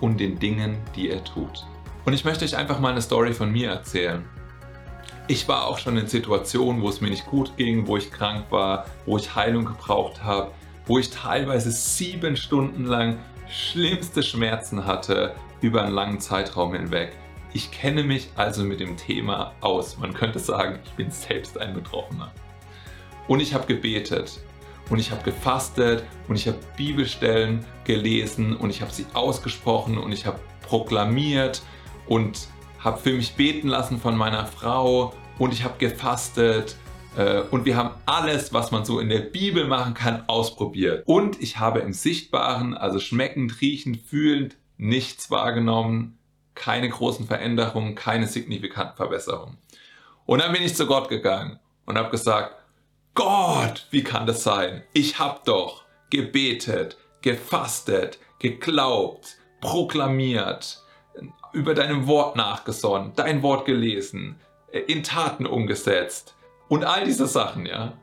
und 0.00 0.18
den 0.18 0.40
Dingen, 0.40 0.76
die 0.96 1.10
er 1.10 1.22
tut. 1.22 1.64
Und 2.04 2.14
ich 2.14 2.24
möchte 2.24 2.44
euch 2.44 2.56
einfach 2.56 2.80
mal 2.80 2.90
eine 2.90 3.02
Story 3.02 3.32
von 3.32 3.52
mir 3.52 3.70
erzählen. 3.70 4.24
Ich 5.30 5.46
war 5.46 5.66
auch 5.66 5.76
schon 5.76 5.98
in 5.98 6.06
Situationen, 6.06 6.80
wo 6.80 6.88
es 6.88 7.02
mir 7.02 7.10
nicht 7.10 7.26
gut 7.26 7.54
ging, 7.58 7.86
wo 7.86 7.98
ich 7.98 8.10
krank 8.10 8.46
war, 8.48 8.86
wo 9.04 9.18
ich 9.18 9.34
Heilung 9.34 9.66
gebraucht 9.66 10.24
habe, 10.24 10.52
wo 10.86 10.98
ich 10.98 11.10
teilweise 11.10 11.70
sieben 11.70 12.34
Stunden 12.34 12.86
lang 12.86 13.18
schlimmste 13.46 14.22
Schmerzen 14.22 14.86
hatte 14.86 15.34
über 15.60 15.82
einen 15.82 15.92
langen 15.92 16.18
Zeitraum 16.18 16.72
hinweg. 16.72 17.12
Ich 17.52 17.70
kenne 17.70 18.04
mich 18.04 18.30
also 18.36 18.64
mit 18.64 18.80
dem 18.80 18.96
Thema 18.96 19.52
aus. 19.60 19.98
Man 19.98 20.14
könnte 20.14 20.38
sagen, 20.38 20.78
ich 20.82 20.92
bin 20.92 21.10
selbst 21.10 21.58
ein 21.58 21.74
Betroffener. 21.74 22.32
Und 23.26 23.40
ich 23.40 23.52
habe 23.52 23.66
gebetet 23.66 24.40
und 24.88 24.98
ich 24.98 25.10
habe 25.10 25.22
gefastet 25.24 26.04
und 26.28 26.36
ich 26.36 26.48
habe 26.48 26.58
Bibelstellen 26.78 27.66
gelesen 27.84 28.56
und 28.56 28.70
ich 28.70 28.80
habe 28.80 28.92
sie 28.92 29.04
ausgesprochen 29.12 29.98
und 29.98 30.10
ich 30.12 30.24
habe 30.24 30.40
proklamiert 30.62 31.60
und 32.06 32.48
habe 32.78 32.98
für 32.98 33.12
mich 33.12 33.34
beten 33.34 33.68
lassen 33.68 34.00
von 34.00 34.16
meiner 34.16 34.46
Frau 34.46 35.14
und 35.38 35.52
ich 35.52 35.64
habe 35.64 35.78
gefastet 35.78 36.76
äh, 37.16 37.42
und 37.50 37.64
wir 37.64 37.76
haben 37.76 37.94
alles, 38.06 38.52
was 38.52 38.70
man 38.70 38.84
so 38.84 39.00
in 39.00 39.08
der 39.08 39.20
Bibel 39.20 39.66
machen 39.66 39.94
kann, 39.94 40.24
ausprobiert. 40.28 41.02
Und 41.06 41.40
ich 41.40 41.58
habe 41.58 41.80
im 41.80 41.92
Sichtbaren, 41.92 42.74
also 42.74 42.98
schmeckend, 42.98 43.60
riechend, 43.60 43.98
fühlend, 43.98 44.56
nichts 44.76 45.30
wahrgenommen, 45.30 46.18
keine 46.54 46.88
großen 46.88 47.26
Veränderungen, 47.26 47.94
keine 47.94 48.26
signifikanten 48.26 48.96
Verbesserungen. 48.96 49.58
Und 50.26 50.42
dann 50.42 50.52
bin 50.52 50.62
ich 50.62 50.74
zu 50.74 50.86
Gott 50.86 51.08
gegangen 51.08 51.58
und 51.86 51.96
habe 51.96 52.10
gesagt, 52.10 52.54
Gott, 53.14 53.86
wie 53.90 54.04
kann 54.04 54.26
das 54.26 54.42
sein? 54.42 54.82
Ich 54.92 55.18
habe 55.18 55.40
doch 55.44 55.84
gebetet, 56.10 56.96
gefastet, 57.22 58.18
geglaubt, 58.38 59.36
proklamiert, 59.60 60.84
über 61.52 61.74
deinem 61.74 62.06
Wort 62.06 62.36
nachgesonnen, 62.36 63.12
dein 63.16 63.42
Wort 63.42 63.64
gelesen, 63.64 64.40
äh, 64.72 64.80
in 64.80 65.02
Taten 65.02 65.46
umgesetzt 65.46 66.36
und 66.68 66.84
all 66.84 67.04
diese 67.04 67.26
Sachen, 67.26 67.66
ja. 67.66 67.94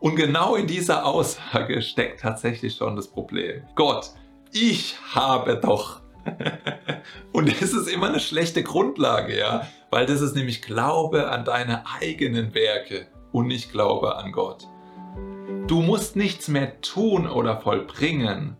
Und 0.00 0.16
genau 0.16 0.54
in 0.54 0.66
dieser 0.66 1.06
Aussage 1.06 1.80
steckt 1.80 2.20
tatsächlich 2.20 2.76
schon 2.76 2.96
das 2.96 3.08
Problem. 3.08 3.62
Gott, 3.74 4.10
ich 4.52 4.96
habe 5.14 5.56
doch. 5.56 6.02
und 7.32 7.48
das 7.60 7.72
ist 7.72 7.88
immer 7.88 8.08
eine 8.08 8.20
schlechte 8.20 8.62
Grundlage, 8.62 9.38
ja, 9.38 9.66
weil 9.90 10.06
das 10.06 10.20
ist 10.20 10.34
nämlich 10.34 10.62
Glaube 10.62 11.30
an 11.30 11.44
deine 11.44 11.84
eigenen 12.00 12.54
Werke 12.54 13.06
und 13.32 13.46
nicht 13.46 13.72
Glaube 13.72 14.16
an 14.16 14.32
Gott. 14.32 14.68
Du 15.66 15.80
musst 15.80 16.16
nichts 16.16 16.48
mehr 16.48 16.80
tun 16.82 17.26
oder 17.26 17.60
vollbringen 17.60 18.56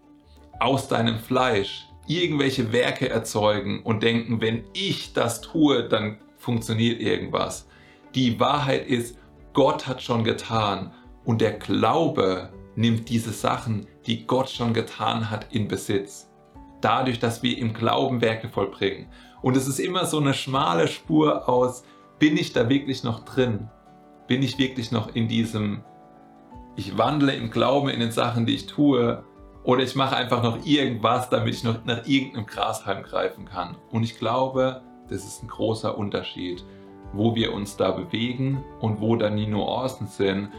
aus 0.61 0.89
deinem 0.89 1.19
Fleisch, 1.19 1.87
irgendwelche 2.07 2.73
Werke 2.73 3.09
erzeugen 3.09 3.83
und 3.83 4.03
denken, 4.03 4.41
wenn 4.41 4.65
ich 4.73 5.13
das 5.13 5.41
tue, 5.41 5.89
dann 5.89 6.19
funktioniert 6.37 7.01
irgendwas. 7.01 7.69
Die 8.15 8.39
Wahrheit 8.39 8.87
ist, 8.87 9.19
Gott 9.53 9.87
hat 9.87 10.03
schon 10.03 10.25
getan 10.25 10.93
und 11.25 11.41
der 11.41 11.53
Glaube 11.53 12.51
nimmt 12.77 13.09
diese 13.09 13.33
Sachen, 13.33 13.87
die 14.07 14.27
Gott 14.27 14.51
schon 14.51 14.75
getan 14.75 15.31
hat, 15.31 15.53
in 15.53 15.69
Besitz. 15.69 16.31
Dadurch, 16.81 17.19
dass 17.19 17.43
wir 17.43 17.57
im 17.57 17.73
Glauben 17.73 18.21
Werke 18.21 18.49
vollbringen. 18.49 19.07
Und 19.41 19.57
es 19.57 19.67
ist 19.67 19.79
immer 19.79 20.07
so 20.07 20.19
eine 20.19 20.35
schmale 20.35 20.89
Spur 20.89 21.49
aus, 21.49 21.85
bin 22.19 22.37
ich 22.37 22.53
da 22.53 22.69
wirklich 22.69 23.05
noch 23.05 23.25
drin? 23.25 23.69
Bin 24.27 24.43
ich 24.43 24.59
wirklich 24.59 24.91
noch 24.91 25.15
in 25.15 25.29
diesem, 25.29 25.83
ich 26.77 26.99
wandle 26.99 27.35
im 27.35 27.51
Glauben 27.51 27.89
in 27.89 28.01
den 28.01 28.13
Sachen, 28.13 28.47
die 28.47 28.55
ich 28.55 28.67
tue, 28.67 29.25
oder 29.65 29.83
ich 29.83 29.97
mache 29.97 30.17
einfach 30.17 30.43
noch 30.43 30.65
irgendwas, 30.65 31.31
damit 31.31 31.55
ich 31.55 31.65
noch 31.65 31.85
nach 31.85 32.07
irgendeinem 32.07 32.47
Grashalm 32.47 33.03
greifen 33.03 33.47
kann. 33.47 33.77
Und 33.91 34.03
ich 34.03 34.19
glaube, 34.19 34.83
das 35.09 35.25
ist 35.25 35.43
ein 35.43 35.49
großer 35.49 35.97
Unterschied, 35.97 36.63
wo 37.13 37.35
wir 37.35 37.55
uns 37.55 37.77
da 37.77 37.91
bewegen 37.91 38.63
und 38.81 39.01
wo 39.01 39.17
dann 39.17 39.37
die 39.37 39.47
Nuancen 39.47 40.07
sind. 40.07 40.51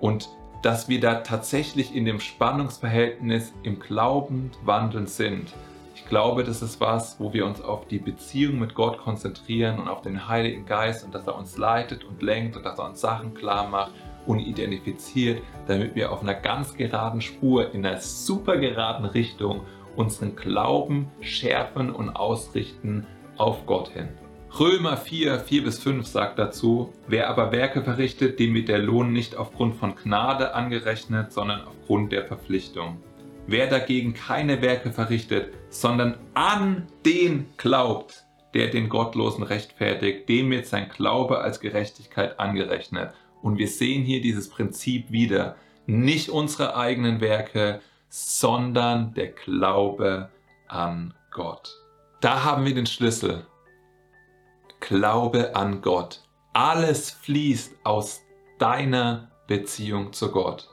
Und 0.00 0.30
dass 0.62 0.88
wir 0.88 0.98
da 0.98 1.16
tatsächlich 1.16 1.94
in 1.94 2.06
dem 2.06 2.20
Spannungsverhältnis 2.20 3.52
im 3.62 3.78
Glauben 3.80 4.50
wandeln 4.64 5.06
sind. 5.06 5.52
Ich 5.94 6.06
glaube, 6.06 6.42
das 6.42 6.62
ist 6.62 6.80
was, 6.80 7.20
wo 7.20 7.34
wir 7.34 7.44
uns 7.44 7.60
auf 7.60 7.86
die 7.86 7.98
Beziehung 7.98 8.58
mit 8.58 8.74
Gott 8.74 8.96
konzentrieren 8.98 9.78
und 9.78 9.88
auf 9.88 10.00
den 10.00 10.26
Heiligen 10.26 10.64
Geist 10.64 11.04
und 11.04 11.14
dass 11.14 11.26
er 11.26 11.36
uns 11.36 11.58
leitet 11.58 12.04
und 12.04 12.22
lenkt 12.22 12.56
und 12.56 12.64
dass 12.64 12.78
er 12.78 12.86
uns 12.86 13.00
Sachen 13.00 13.34
klar 13.34 13.68
macht 13.68 13.92
und 14.26 14.40
identifiziert, 14.40 15.42
damit 15.66 15.94
wir 15.94 16.12
auf 16.12 16.22
einer 16.22 16.34
ganz 16.34 16.74
geraden 16.74 17.20
Spur, 17.20 17.72
in 17.74 17.84
einer 17.84 18.00
super 18.00 18.56
geraden 18.56 19.04
Richtung 19.06 19.62
unseren 19.96 20.36
Glauben 20.36 21.10
schärfen 21.20 21.90
und 21.90 22.10
ausrichten 22.10 23.06
auf 23.36 23.66
Gott 23.66 23.88
hin. 23.88 24.08
Römer 24.58 24.96
4, 24.96 25.40
4 25.40 25.64
bis 25.64 25.80
5 25.80 26.06
sagt 26.06 26.38
dazu, 26.38 26.92
wer 27.08 27.28
aber 27.28 27.50
Werke 27.50 27.82
verrichtet, 27.82 28.38
dem 28.38 28.54
wird 28.54 28.68
der 28.68 28.78
Lohn 28.78 29.12
nicht 29.12 29.36
aufgrund 29.36 29.74
von 29.74 29.96
Gnade 29.96 30.54
angerechnet, 30.54 31.32
sondern 31.32 31.62
aufgrund 31.64 32.12
der 32.12 32.24
Verpflichtung. 32.24 33.02
Wer 33.48 33.66
dagegen 33.66 34.14
keine 34.14 34.62
Werke 34.62 34.92
verrichtet, 34.92 35.52
sondern 35.70 36.18
an 36.34 36.86
den 37.04 37.46
glaubt, 37.56 38.24
der 38.54 38.68
den 38.68 38.88
Gottlosen 38.88 39.42
rechtfertigt, 39.42 40.28
dem 40.28 40.50
wird 40.50 40.66
sein 40.66 40.88
Glaube 40.88 41.40
als 41.40 41.58
Gerechtigkeit 41.58 42.38
angerechnet. 42.38 43.12
Und 43.44 43.58
wir 43.58 43.68
sehen 43.68 44.04
hier 44.04 44.22
dieses 44.22 44.48
Prinzip 44.48 45.10
wieder. 45.10 45.56
Nicht 45.84 46.30
unsere 46.30 46.76
eigenen 46.76 47.20
Werke, 47.20 47.82
sondern 48.08 49.12
der 49.12 49.32
Glaube 49.32 50.30
an 50.66 51.12
Gott. 51.30 51.76
Da 52.22 52.42
haben 52.42 52.64
wir 52.64 52.74
den 52.74 52.86
Schlüssel. 52.86 53.46
Glaube 54.80 55.54
an 55.54 55.82
Gott. 55.82 56.22
Alles 56.54 57.10
fließt 57.10 57.76
aus 57.84 58.22
deiner 58.58 59.30
Beziehung 59.46 60.14
zu 60.14 60.30
Gott. 60.32 60.70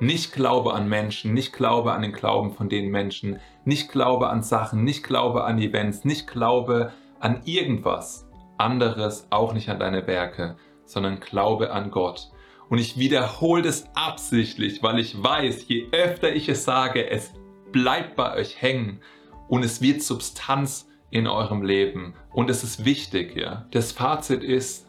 Nicht 0.00 0.32
Glaube 0.32 0.74
an 0.74 0.88
Menschen, 0.88 1.32
nicht 1.32 1.52
Glaube 1.52 1.92
an 1.92 2.02
den 2.02 2.12
Glauben 2.12 2.54
von 2.54 2.68
den 2.68 2.90
Menschen, 2.90 3.38
nicht 3.64 3.88
Glaube 3.88 4.30
an 4.30 4.42
Sachen, 4.42 4.82
nicht 4.82 5.04
Glaube 5.04 5.44
an 5.44 5.60
Events, 5.60 6.04
nicht 6.04 6.26
Glaube 6.26 6.92
an 7.20 7.42
irgendwas 7.44 8.26
anderes, 8.58 9.28
auch 9.30 9.52
nicht 9.52 9.68
an 9.68 9.78
deine 9.78 10.08
Werke, 10.08 10.56
sondern 10.90 11.20
Glaube 11.20 11.72
an 11.72 11.90
Gott. 11.90 12.30
Und 12.68 12.78
ich 12.78 12.98
wiederhole 12.98 13.62
das 13.62 13.84
absichtlich, 13.94 14.82
weil 14.82 14.98
ich 14.98 15.20
weiß, 15.20 15.66
je 15.68 15.88
öfter 15.92 16.34
ich 16.34 16.48
es 16.48 16.64
sage, 16.64 17.10
es 17.10 17.32
bleibt 17.72 18.16
bei 18.16 18.34
euch 18.34 18.60
hängen 18.60 19.00
und 19.48 19.64
es 19.64 19.80
wird 19.80 20.02
Substanz 20.02 20.88
in 21.10 21.26
eurem 21.26 21.62
Leben 21.62 22.14
und 22.30 22.48
es 22.48 22.62
ist 22.62 22.84
wichtig. 22.84 23.36
Ja? 23.36 23.66
Das 23.72 23.92
Fazit 23.92 24.44
ist, 24.44 24.86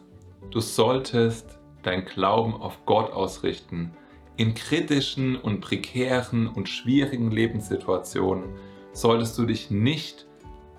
du 0.50 0.60
solltest 0.60 1.58
dein 1.82 2.04
Glauben 2.04 2.54
auf 2.54 2.86
Gott 2.86 3.12
ausrichten. 3.12 3.92
In 4.36 4.54
kritischen 4.54 5.36
und 5.36 5.60
prekären 5.60 6.46
und 6.46 6.68
schwierigen 6.68 7.30
Lebenssituationen 7.30 8.54
solltest 8.92 9.36
du 9.38 9.44
dich 9.44 9.70
nicht 9.70 10.26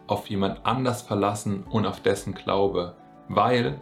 auf 0.08 0.28
jemand 0.28 0.66
anders 0.66 1.02
verlassen 1.02 1.64
und 1.64 1.86
auf 1.86 2.02
dessen 2.02 2.34
Glaube, 2.34 2.96
weil 3.30 3.80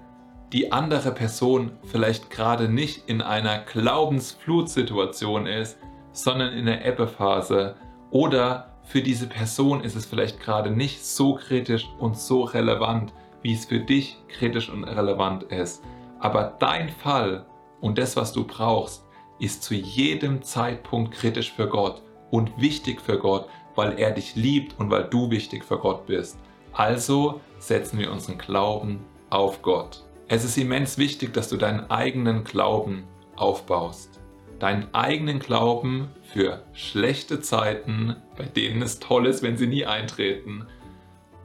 die 0.54 0.72
andere 0.72 1.12
Person 1.12 1.72
vielleicht 1.84 2.30
gerade 2.30 2.68
nicht 2.68 3.08
in 3.08 3.22
einer 3.22 3.60
Glaubensflutsituation 3.60 5.48
ist, 5.48 5.78
sondern 6.12 6.54
in 6.54 6.66
der 6.66 6.86
Ebbephase 6.86 7.76
oder 8.10 8.72
für 8.84 9.02
diese 9.02 9.28
Person 9.28 9.82
ist 9.82 9.96
es 9.96 10.06
vielleicht 10.06 10.42
gerade 10.42 10.70
nicht 10.70 11.06
so 11.06 11.36
kritisch 11.36 11.88
und 12.00 12.18
so 12.18 12.44
relevant, 12.44 13.14
wie 13.42 13.54
es 13.54 13.66
für 13.66 13.80
dich 13.80 14.18
kritisch 14.28 14.70
und 14.70 14.84
relevant 14.84 15.44
ist. 15.44 15.84
Aber 16.20 16.56
dein 16.60 16.90
Fall 16.90 17.46
und 17.80 17.98
das, 17.98 18.18
was 18.18 18.34
du 18.34 18.46
brauchst, 18.46 19.06
ist 19.40 19.64
zu 19.64 19.74
jedem 19.74 20.42
Zeitpunkt 20.42 21.14
kritisch 21.14 21.54
für 21.54 21.68
Gott 21.68 22.02
und 22.30 22.52
wichtig 22.60 23.00
für 23.00 23.18
Gott, 23.18 23.48
weil 23.76 23.98
er 23.98 24.12
dich 24.12 24.36
liebt 24.36 24.78
und 24.80 24.92
weil 24.92 25.06
du 25.06 25.32
wichtig 25.32 25.64
für 25.64 25.78
Gott 25.78 26.06
bist. 26.06 26.38
Also 26.74 27.40
setzen 27.60 27.98
wir 27.98 28.12
unseren 28.12 28.38
Glauben 28.38 29.06
auf 29.30 29.62
Gott. 29.62 30.04
Es 30.34 30.46
ist 30.46 30.58
immens 30.58 30.98
wichtig, 30.98 31.34
dass 31.34 31.50
du 31.50 31.58
deinen 31.58 31.92
eigenen 31.92 32.46
Glauben 32.46 33.04
aufbaust. 33.36 34.22
Deinen 34.60 34.88
eigenen 34.94 35.40
Glauben 35.40 36.08
für 36.24 36.64
schlechte 36.72 37.42
Zeiten, 37.42 38.16
bei 38.38 38.46
denen 38.46 38.82
es 38.82 39.00
toll 39.00 39.28
ist, 39.28 39.44
wenn 39.44 39.58
sie 39.58 39.68
nie 39.68 39.86
eintreten, 39.86 40.68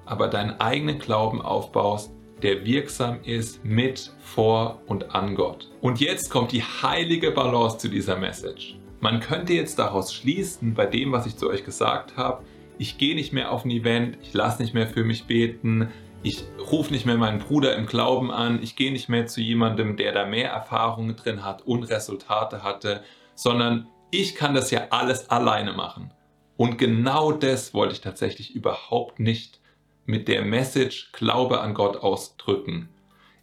aber 0.05 0.29
deinen 0.29 0.61
eigenen 0.61 1.01
Glauben 1.01 1.43
aufbaust, 1.43 2.13
der 2.43 2.65
wirksam 2.65 3.19
ist 3.25 3.65
mit, 3.65 4.13
vor 4.21 4.81
und 4.87 5.17
an 5.17 5.35
Gott. 5.35 5.69
Und 5.81 5.99
jetzt 5.99 6.31
kommt 6.31 6.53
die 6.53 6.63
heilige 6.63 7.33
Balance 7.33 7.79
zu 7.79 7.89
dieser 7.89 8.17
Message. 8.17 8.79
Man 9.01 9.19
könnte 9.19 9.53
jetzt 9.53 9.81
daraus 9.81 10.15
schließen, 10.15 10.75
bei 10.75 10.87
dem, 10.87 11.11
was 11.11 11.27
ich 11.27 11.37
zu 11.37 11.51
euch 11.51 11.65
gesagt 11.65 12.17
habe, 12.17 12.45
ich 12.79 12.99
gehe 12.99 13.17
nicht 13.17 13.33
mehr 13.33 13.51
auf 13.51 13.65
ein 13.65 13.71
Event, 13.73 14.17
ich 14.23 14.33
lasse 14.33 14.63
nicht 14.63 14.75
mehr 14.75 14.87
für 14.87 15.03
mich 15.03 15.25
beten, 15.25 15.89
ich 16.27 16.43
rufe 16.73 16.93
nicht 16.93 17.07
mehr 17.07 17.17
meinen 17.17 17.39
Bruder 17.39 17.77
im 17.77 17.87
Glauben 17.87 18.33
an, 18.33 18.61
ich 18.61 18.75
gehe 18.75 18.91
nicht 18.91 19.09
mehr 19.09 19.29
zu 19.29 19.41
jemandem, 19.41 19.97
der 19.97 20.11
da 20.11 20.27
mehr 20.27 20.51
Erfahrungen 20.51 21.15
drin 21.15 21.45
hat 21.45 21.63
und 21.63 21.85
Resultate 21.85 22.65
hatte, 22.65 23.05
sondern 23.37 23.87
ich 24.11 24.35
kann 24.35 24.53
das 24.53 24.73
ja 24.73 24.89
alles 24.91 25.31
alleine 25.31 25.73
machen. 25.73 26.13
Und 26.57 26.79
genau 26.79 27.31
das 27.31 27.75
wollte 27.75 27.93
ich 27.93 28.01
tatsächlich 28.01 28.57
überhaupt 28.57 29.21
nicht 29.21 29.61
mit 30.05 30.27
der 30.27 30.45
Message 30.45 31.13
Glaube 31.13 31.61
an 31.61 31.75
Gott 31.75 31.99
ausdrücken. 31.99 32.89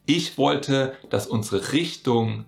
Ich 0.05 0.37
wollte, 0.37 0.97
dass 1.09 1.25
unsere 1.25 1.71
Richtung, 1.71 2.43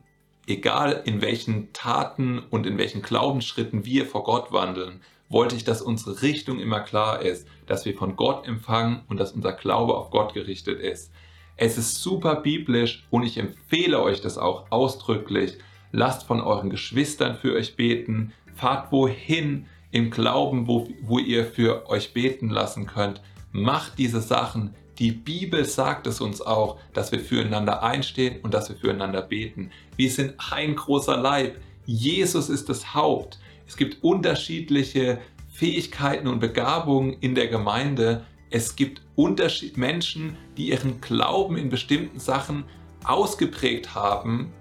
egal 0.47 1.01
in 1.05 1.21
welchen 1.21 1.71
Taten 1.71 2.39
und 2.39 2.67
in 2.67 2.77
welchen 2.77 3.01
Glaubensschritten 3.01 3.85
wir 3.85 4.05
vor 4.05 4.25
Gott 4.25 4.51
wandeln, 4.51 4.99
wollte 5.29 5.55
ich, 5.55 5.63
dass 5.63 5.81
unsere 5.81 6.21
Richtung 6.21 6.59
immer 6.59 6.81
klar 6.81 7.21
ist, 7.21 7.47
dass 7.65 7.85
wir 7.85 7.95
von 7.95 8.15
Gott 8.15 8.47
empfangen 8.47 9.01
und 9.07 9.19
dass 9.19 9.31
unser 9.31 9.53
Glaube 9.53 9.95
auf 9.95 10.11
Gott 10.11 10.33
gerichtet 10.33 10.79
ist. 10.79 11.11
Es 11.57 11.77
ist 11.77 12.01
super 12.01 12.35
biblisch 12.35 13.05
und 13.09 13.23
ich 13.23 13.37
empfehle 13.37 14.01
euch 14.01 14.21
das 14.21 14.37
auch 14.37 14.71
ausdrücklich. 14.71 15.57
Lasst 15.91 16.23
von 16.23 16.41
euren 16.41 16.69
Geschwistern 16.69 17.35
für 17.35 17.53
euch 17.53 17.75
beten, 17.75 18.33
fahrt 18.55 18.91
wohin 18.91 19.67
im 19.91 20.11
Glauben, 20.11 20.67
wo, 20.67 20.87
wo 21.01 21.19
ihr 21.19 21.45
für 21.45 21.89
euch 21.89 22.13
beten 22.13 22.49
lassen 22.49 22.85
könnt 22.85 23.21
macht 23.55 23.97
diese 23.97 24.21
Sachen. 24.21 24.75
Die 24.99 25.11
Bibel 25.11 25.65
sagt 25.65 26.07
es 26.07 26.21
uns 26.21 26.41
auch, 26.41 26.77
dass 26.93 27.11
wir 27.11 27.19
füreinander 27.19 27.83
einstehen 27.83 28.39
und 28.43 28.53
dass 28.53 28.69
wir 28.69 28.75
füreinander 28.75 29.21
beten. 29.21 29.71
Wir 29.95 30.11
sind 30.11 30.35
ein 30.51 30.75
großer 30.75 31.17
Leib. 31.17 31.57
Jesus 31.85 32.49
ist 32.49 32.69
das 32.69 32.93
Haupt. 32.93 33.39
Es 33.67 33.77
gibt 33.77 34.03
unterschiedliche 34.03 35.19
Fähigkeiten 35.49 36.27
und 36.27 36.39
Begabungen 36.39 37.13
in 37.21 37.35
der 37.35 37.47
Gemeinde. 37.47 38.25
Es 38.49 38.75
gibt 38.75 39.01
Unterschied 39.15 39.77
Menschen, 39.77 40.37
die 40.57 40.69
ihren 40.69 41.01
Glauben 41.01 41.57
in 41.57 41.69
bestimmten 41.69 42.19
Sachen 42.19 42.65
ausgeprägt 43.03 43.95
haben. 43.95 44.51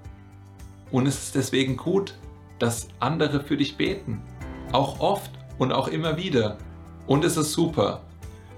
Und 0.90 1.06
es 1.06 1.24
ist 1.24 1.34
deswegen 1.34 1.76
gut, 1.76 2.14
dass 2.58 2.88
andere 3.00 3.40
für 3.40 3.56
dich 3.56 3.76
beten. 3.76 4.22
Auch 4.72 5.00
oft 5.00 5.32
und 5.58 5.72
auch 5.72 5.88
immer 5.88 6.16
wieder. 6.16 6.58
Und 7.06 7.24
es 7.24 7.36
ist 7.36 7.52
super. 7.52 8.02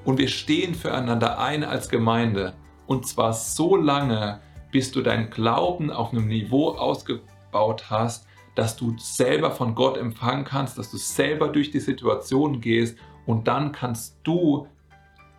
Und 0.04 0.18
wir 0.18 0.28
stehen 0.28 0.74
füreinander 0.74 1.38
ein 1.38 1.64
als 1.64 1.88
Gemeinde. 1.88 2.54
Und 2.86 3.06
zwar 3.06 3.32
so 3.32 3.76
lange, 3.76 4.40
bis 4.70 4.92
du 4.92 5.02
deinen 5.02 5.30
Glauben 5.30 5.90
auf 5.90 6.12
einem 6.12 6.28
Niveau 6.28 6.70
ausgebaut 6.70 7.90
hast, 7.90 8.25
dass 8.56 8.76
du 8.76 8.96
selber 8.98 9.52
von 9.52 9.74
Gott 9.74 9.96
empfangen 9.96 10.44
kannst, 10.44 10.76
dass 10.78 10.90
du 10.90 10.96
selber 10.96 11.48
durch 11.48 11.70
die 11.70 11.78
Situation 11.78 12.60
gehst 12.60 12.98
und 13.26 13.46
dann 13.46 13.70
kannst 13.70 14.16
du 14.24 14.66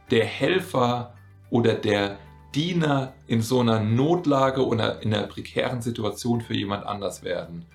der 0.09 0.23
Helfer 0.23 1.13
oder 1.49 1.73
der 1.73 2.19
Diener 2.55 3.13
in 3.27 3.41
so 3.41 3.59
einer 3.59 3.79
Notlage 3.79 4.65
oder 4.65 5.01
in 5.01 5.13
einer 5.13 5.27
prekären 5.27 5.81
Situation 5.81 6.41
für 6.41 6.53
jemand 6.53 6.85
anders 6.85 7.23
werden. 7.23 7.65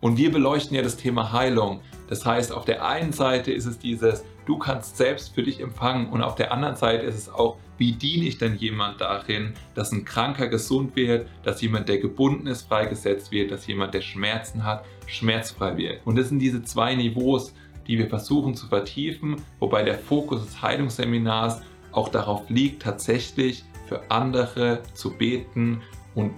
Und 0.00 0.18
wir 0.18 0.30
beleuchten 0.30 0.76
ja 0.76 0.82
das 0.82 0.96
Thema 0.96 1.32
Heilung. 1.32 1.80
Das 2.08 2.26
heißt, 2.26 2.52
auf 2.52 2.64
der 2.64 2.84
einen 2.84 3.12
Seite 3.12 3.52
ist 3.52 3.66
es 3.66 3.78
dieses, 3.78 4.24
du 4.46 4.58
kannst 4.58 4.96
selbst 4.96 5.34
für 5.34 5.42
dich 5.42 5.60
empfangen 5.60 6.08
und 6.08 6.22
auf 6.22 6.36
der 6.36 6.52
anderen 6.52 6.76
Seite 6.76 7.04
ist 7.04 7.16
es 7.16 7.28
auch, 7.28 7.58
wie 7.78 7.92
diene 7.92 8.26
ich 8.26 8.38
denn 8.38 8.56
jemand 8.56 9.00
darin, 9.00 9.52
dass 9.74 9.92
ein 9.92 10.04
Kranker 10.04 10.48
gesund 10.48 10.96
wird, 10.96 11.28
dass 11.42 11.60
jemand, 11.60 11.88
der 11.88 11.98
gebunden 11.98 12.46
ist, 12.46 12.62
freigesetzt 12.62 13.32
wird, 13.32 13.50
dass 13.50 13.66
jemand, 13.66 13.92
der 13.92 14.00
Schmerzen 14.00 14.64
hat, 14.64 14.84
schmerzfrei 15.06 15.76
wird. 15.76 16.00
Und 16.06 16.16
das 16.16 16.30
sind 16.30 16.38
diese 16.38 16.62
zwei 16.62 16.94
Niveaus, 16.94 17.52
die 17.86 17.98
wir 17.98 18.08
versuchen 18.08 18.54
zu 18.54 18.66
vertiefen, 18.66 19.36
wobei 19.58 19.82
der 19.82 19.98
Fokus 19.98 20.44
des 20.44 20.62
Heilungsseminars 20.62 21.60
auch 21.92 22.08
darauf 22.08 22.48
liegt, 22.48 22.82
tatsächlich 22.82 23.64
für 23.86 24.10
andere 24.10 24.82
zu 24.94 25.10
beten 25.10 25.82
und 26.14 26.32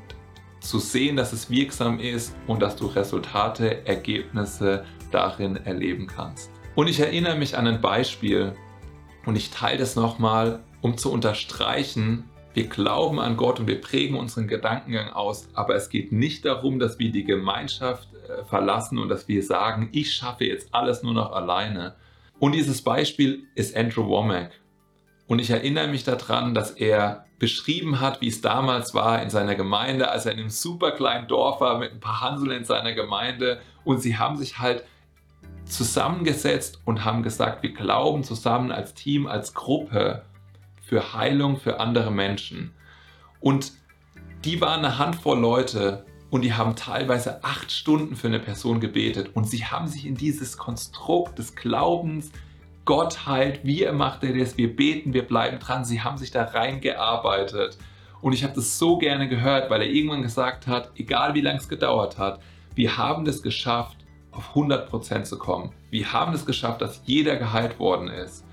zu 0.60 0.78
sehen, 0.78 1.16
dass 1.16 1.32
es 1.32 1.50
wirksam 1.50 2.00
ist 2.00 2.34
und 2.46 2.60
dass 2.60 2.76
du 2.76 2.86
Resultate, 2.86 3.86
Ergebnisse 3.86 4.84
darin 5.10 5.56
erleben 5.56 6.06
kannst. 6.06 6.50
Und 6.78 6.86
ich 6.86 7.00
erinnere 7.00 7.34
mich 7.34 7.58
an 7.58 7.66
ein 7.66 7.80
Beispiel 7.80 8.54
und 9.26 9.34
ich 9.34 9.50
teile 9.50 9.78
das 9.78 9.96
nochmal, 9.96 10.60
um 10.80 10.96
zu 10.96 11.10
unterstreichen, 11.10 12.30
wir 12.54 12.68
glauben 12.68 13.18
an 13.18 13.36
Gott 13.36 13.58
und 13.58 13.66
wir 13.66 13.80
prägen 13.80 14.16
unseren 14.16 14.46
Gedankengang 14.46 15.10
aus, 15.10 15.48
aber 15.54 15.74
es 15.74 15.90
geht 15.90 16.12
nicht 16.12 16.44
darum, 16.44 16.78
dass 16.78 17.00
wir 17.00 17.10
die 17.10 17.24
Gemeinschaft 17.24 18.06
äh, 18.14 18.44
verlassen 18.44 18.98
und 18.98 19.08
dass 19.08 19.26
wir 19.26 19.42
sagen, 19.42 19.88
ich 19.90 20.14
schaffe 20.14 20.44
jetzt 20.44 20.72
alles 20.72 21.02
nur 21.02 21.14
noch 21.14 21.32
alleine. 21.32 21.96
Und 22.38 22.52
dieses 22.52 22.80
Beispiel 22.80 23.48
ist 23.56 23.76
Andrew 23.76 24.06
Womack. 24.06 24.52
Und 25.26 25.40
ich 25.40 25.50
erinnere 25.50 25.88
mich 25.88 26.04
daran, 26.04 26.54
dass 26.54 26.70
er 26.70 27.24
beschrieben 27.40 27.98
hat, 27.98 28.20
wie 28.20 28.28
es 28.28 28.40
damals 28.40 28.94
war 28.94 29.20
in 29.20 29.30
seiner 29.30 29.56
Gemeinde, 29.56 30.12
als 30.12 30.26
er 30.26 30.32
in 30.32 30.38
einem 30.38 30.50
super 30.50 30.92
kleinen 30.92 31.26
Dorf 31.26 31.60
war 31.60 31.76
mit 31.78 31.90
ein 31.90 31.98
paar 31.98 32.20
Hanseln 32.20 32.52
in 32.52 32.64
seiner 32.64 32.92
Gemeinde. 32.92 33.60
Und 33.82 34.00
sie 34.00 34.16
haben 34.16 34.36
sich 34.36 34.60
halt 34.60 34.84
zusammengesetzt 35.68 36.81
und 36.85 37.04
haben 37.04 37.22
gesagt, 37.22 37.62
wir 37.62 37.72
glauben 37.72 38.24
zusammen 38.24 38.72
als 38.72 38.94
Team, 38.94 39.26
als 39.26 39.54
Gruppe 39.54 40.22
für 40.83 41.12
Heilung 41.12 41.59
für 41.59 41.81
andere 41.81 42.11
Menschen. 42.11 42.72
Und 43.40 43.72
die 44.44 44.61
waren 44.61 44.85
eine 44.85 44.98
Handvoll 44.98 45.38
Leute 45.38 46.04
und 46.31 46.42
die 46.42 46.54
haben 46.54 46.76
teilweise 46.76 47.42
acht 47.44 47.72
Stunden 47.72 48.16
für 48.16 48.28
eine 48.28 48.40
Person 48.40 48.81
gebetet 48.81 49.31
und 49.35 49.44
sie 49.48 49.64
haben 49.64 49.88
sich 49.88 50.07
in 50.07 50.14
dieses 50.14 50.57
Konstrukt 50.57 51.38
des 51.38 51.54
Glaubens 51.54 52.31
Gott 52.88 53.26
heilt, 53.26 53.61
wie 53.64 53.87
macht 53.92 54.24
er 54.24 54.33
das, 54.33 54.57
wir 54.57 54.74
beten, 54.74 55.12
wir 55.12 55.26
bleiben 55.26 55.59
dran. 55.59 55.85
Sie 55.85 56.00
haben 56.00 56.16
sich 56.16 56.31
da 56.31 56.44
reingearbeitet. 56.44 57.76
Und 58.22 58.33
ich 58.33 58.42
habe 58.42 58.54
das 58.54 58.78
so 58.78 58.96
gerne 58.96 59.28
gehört, 59.28 59.68
weil 59.68 59.83
er 59.83 59.90
irgendwann 59.90 60.22
gesagt 60.22 60.66
hat, 60.66 60.92
egal 60.96 61.35
wie 61.35 61.42
lange 61.42 61.59
es 61.59 61.68
gedauert 61.68 62.16
hat, 62.16 62.40
wir 62.74 62.96
haben 62.96 63.26
das 63.26 63.42
geschafft, 63.42 63.97
auf 64.38 64.55
100% 64.55 65.24
zu 65.24 65.37
kommen. 65.37 65.72
Wir 65.90 66.12
haben 66.12 66.33
es 66.33 66.46
geschafft, 66.46 66.81
dass 66.81 67.03
jeder 67.05 67.37
geheilt 67.37 67.79
worden 67.79 68.09
ist. 68.09 68.44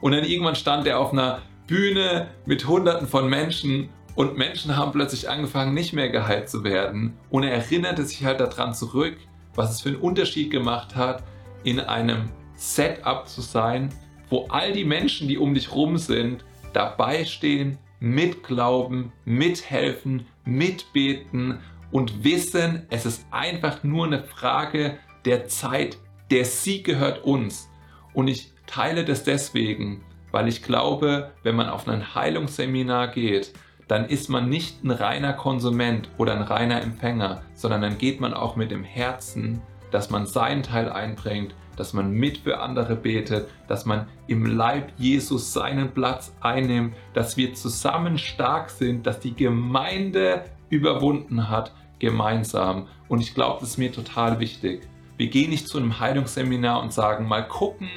Und 0.00 0.12
dann 0.12 0.24
irgendwann 0.24 0.54
stand 0.54 0.86
er 0.86 0.98
auf 0.98 1.12
einer 1.12 1.40
Bühne 1.66 2.28
mit 2.46 2.66
Hunderten 2.66 3.06
von 3.06 3.28
Menschen 3.28 3.88
und 4.14 4.36
Menschen 4.36 4.76
haben 4.76 4.92
plötzlich 4.92 5.28
angefangen, 5.28 5.72
nicht 5.72 5.92
mehr 5.92 6.10
geheilt 6.10 6.50
zu 6.50 6.62
werden. 6.62 7.16
Und 7.30 7.44
er 7.44 7.52
erinnerte 7.52 8.04
sich 8.04 8.24
halt 8.24 8.40
daran 8.40 8.74
zurück, 8.74 9.16
was 9.54 9.70
es 9.70 9.80
für 9.80 9.90
einen 9.90 9.98
Unterschied 9.98 10.50
gemacht 10.50 10.94
hat, 10.94 11.22
in 11.64 11.80
einem 11.80 12.30
Setup 12.54 13.26
zu 13.26 13.40
sein, 13.40 13.88
wo 14.28 14.46
all 14.48 14.72
die 14.72 14.84
Menschen, 14.84 15.26
die 15.26 15.38
um 15.38 15.54
dich 15.54 15.72
rum 15.72 15.96
sind, 15.96 16.44
dabei 16.72 17.24
stehen, 17.24 17.78
mitglauben, 17.98 19.12
mithelfen, 19.24 20.26
mitbeten 20.44 21.58
und 21.92 22.24
wissen, 22.24 22.86
es 22.90 23.06
ist 23.06 23.26
einfach 23.30 23.82
nur 23.82 24.06
eine 24.06 24.22
Frage 24.22 24.98
der 25.24 25.48
Zeit. 25.48 25.98
Der 26.30 26.44
Sieg 26.44 26.84
gehört 26.84 27.24
uns. 27.24 27.68
Und 28.14 28.28
ich 28.28 28.52
teile 28.66 29.04
das 29.04 29.24
deswegen, 29.24 30.04
weil 30.30 30.48
ich 30.48 30.62
glaube, 30.62 31.32
wenn 31.42 31.56
man 31.56 31.68
auf 31.68 31.88
ein 31.88 32.14
Heilungsseminar 32.14 33.08
geht, 33.08 33.52
dann 33.88 34.04
ist 34.04 34.28
man 34.28 34.48
nicht 34.48 34.84
ein 34.84 34.92
reiner 34.92 35.32
Konsument 35.32 36.08
oder 36.16 36.34
ein 36.34 36.42
reiner 36.42 36.80
Empfänger, 36.80 37.42
sondern 37.54 37.82
dann 37.82 37.98
geht 37.98 38.20
man 38.20 38.34
auch 38.34 38.54
mit 38.54 38.70
dem 38.70 38.84
Herzen, 38.84 39.60
dass 39.90 40.10
man 40.10 40.26
seinen 40.26 40.62
Teil 40.62 40.88
einbringt, 40.88 41.54
dass 41.76 41.92
man 41.92 42.12
mit 42.12 42.38
für 42.38 42.60
andere 42.60 42.94
betet, 42.94 43.48
dass 43.66 43.86
man 43.86 44.06
im 44.28 44.46
Leib 44.46 44.92
Jesus 44.96 45.52
seinen 45.52 45.90
Platz 45.90 46.32
einnimmt, 46.40 46.94
dass 47.14 47.36
wir 47.36 47.54
zusammen 47.54 48.16
stark 48.18 48.70
sind, 48.70 49.06
dass 49.06 49.18
die 49.18 49.34
Gemeinde 49.34 50.44
überwunden 50.68 51.48
hat, 51.48 51.72
gemeinsam. 51.98 52.86
Und 53.08 53.20
ich 53.20 53.34
glaube, 53.34 53.58
das 53.60 53.70
ist 53.70 53.78
mir 53.78 53.90
total 53.90 54.38
wichtig. 54.38 54.82
Wir 55.20 55.28
gehen 55.28 55.50
nicht 55.50 55.68
zu 55.68 55.76
einem 55.76 56.00
Heilungsseminar 56.00 56.80
und 56.82 56.94
sagen, 56.94 57.28
mal 57.28 57.46
gucken, 57.46 57.90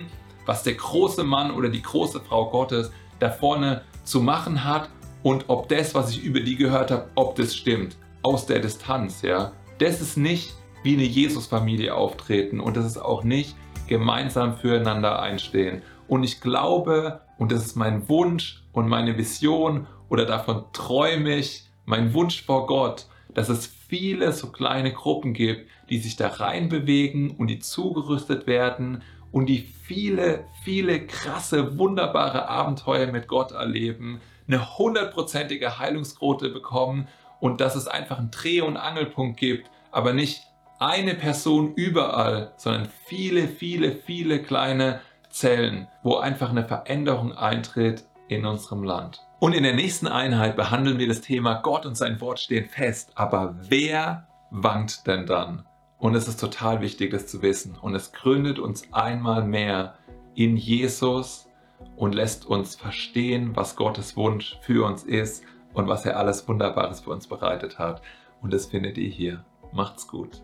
was 0.45 0.63
der 0.63 0.73
große 0.73 1.23
Mann 1.23 1.51
oder 1.51 1.69
die 1.69 1.81
große 1.81 2.19
Frau 2.19 2.49
Gottes 2.49 2.91
da 3.19 3.29
vorne 3.29 3.83
zu 4.03 4.19
machen 4.19 4.65
hat 4.65 4.89
und 5.21 5.45
ob 5.47 5.69
das, 5.69 5.95
was 5.95 6.11
ich 6.11 6.21
über 6.21 6.41
die 6.41 6.57
gehört 6.57 6.91
habe, 6.91 7.09
ob 7.15 7.35
das 7.35 7.55
stimmt. 7.55 7.95
Aus 8.23 8.45
der 8.45 8.59
Distanz, 8.59 9.21
ja. 9.21 9.53
Das 9.79 10.01
ist 10.01 10.17
nicht 10.17 10.53
wie 10.83 10.95
eine 10.95 11.05
Jesus-Familie 11.05 11.95
auftreten 11.95 12.59
und 12.59 12.75
das 12.75 12.85
ist 12.85 12.97
auch 12.97 13.23
nicht 13.23 13.55
gemeinsam 13.87 14.57
füreinander 14.57 15.21
einstehen. 15.21 15.81
Und 16.09 16.23
ich 16.23 16.41
glaube, 16.41 17.21
und 17.37 17.53
das 17.53 17.65
ist 17.65 17.77
mein 17.77 18.09
Wunsch 18.09 18.65
und 18.73 18.89
meine 18.89 19.17
Vision 19.17 19.87
oder 20.09 20.25
davon 20.25 20.65
träume 20.73 21.37
ich, 21.37 21.69
mein 21.85 22.13
Wunsch 22.13 22.43
vor 22.43 22.67
Gott, 22.67 23.05
dass 23.33 23.47
es 23.47 23.65
viele 23.65 24.33
so 24.33 24.47
kleine 24.47 24.91
Gruppen 24.91 25.33
gibt, 25.33 25.69
die 25.93 25.99
sich 25.99 26.15
da 26.15 26.27
reinbewegen 26.27 27.29
und 27.29 27.47
die 27.47 27.59
zugerüstet 27.59 28.47
werden 28.47 29.03
und 29.31 29.45
die 29.45 29.59
viele, 29.59 30.45
viele 30.63 31.05
krasse, 31.05 31.77
wunderbare 31.77 32.49
Abenteuer 32.49 33.11
mit 33.11 33.27
Gott 33.27 33.51
erleben, 33.51 34.19
eine 34.47 34.79
hundertprozentige 34.79 35.77
Heilungsquote 35.77 36.49
bekommen 36.49 37.07
und 37.39 37.61
dass 37.61 37.75
es 37.75 37.87
einfach 37.87 38.17
einen 38.17 38.31
Dreh- 38.31 38.61
und 38.61 38.75
Angelpunkt 38.75 39.39
gibt, 39.39 39.69
aber 39.91 40.13
nicht 40.13 40.41
eine 40.79 41.13
Person 41.13 41.75
überall, 41.75 42.53
sondern 42.57 42.89
viele, 43.05 43.47
viele, 43.47 43.91
viele 43.91 44.41
kleine 44.41 44.99
Zellen, 45.29 45.87
wo 46.01 46.15
einfach 46.15 46.49
eine 46.49 46.65
Veränderung 46.65 47.33
eintritt 47.33 48.03
in 48.29 48.47
unserem 48.47 48.81
Land. 48.81 49.21
Und 49.39 49.53
in 49.53 49.61
der 49.61 49.75
nächsten 49.75 50.07
Einheit 50.07 50.55
behandeln 50.55 50.97
wir 50.97 51.07
das 51.07 51.21
Thema 51.21 51.61
Gott 51.61 51.85
und 51.85 51.95
sein 51.95 52.19
Wort 52.19 52.39
stehen 52.39 52.65
fest. 52.65 53.11
Aber 53.13 53.53
wer 53.69 54.27
wankt 54.49 55.05
denn 55.05 55.27
dann? 55.27 55.67
Und 56.03 56.15
es 56.15 56.27
ist 56.27 56.41
total 56.41 56.81
wichtig, 56.81 57.11
das 57.11 57.27
zu 57.27 57.41
wissen. 57.41 57.77
Und 57.81 57.95
es 57.95 58.11
gründet 58.11 58.59
uns 58.59 58.83
einmal 58.91 59.41
mehr 59.41 59.97
in 60.35 60.57
Jesus 60.57 61.47
und 61.95 62.13
lässt 62.13 62.45
uns 62.45 62.75
verstehen, 62.75 63.55
was 63.55 63.77
Gottes 63.77 64.17
Wunsch 64.17 64.57
für 64.59 64.85
uns 64.85 65.05
ist 65.05 65.45
und 65.73 65.87
was 65.87 66.05
er 66.05 66.19
alles 66.19 66.45
Wunderbares 66.45 66.99
für 66.99 67.11
uns 67.11 67.27
bereitet 67.27 67.79
hat. 67.79 68.01
Und 68.41 68.51
das 68.51 68.65
findet 68.65 68.97
ihr 68.97 69.07
hier. 69.07 69.45
Macht's 69.71 70.05
gut. 70.05 70.43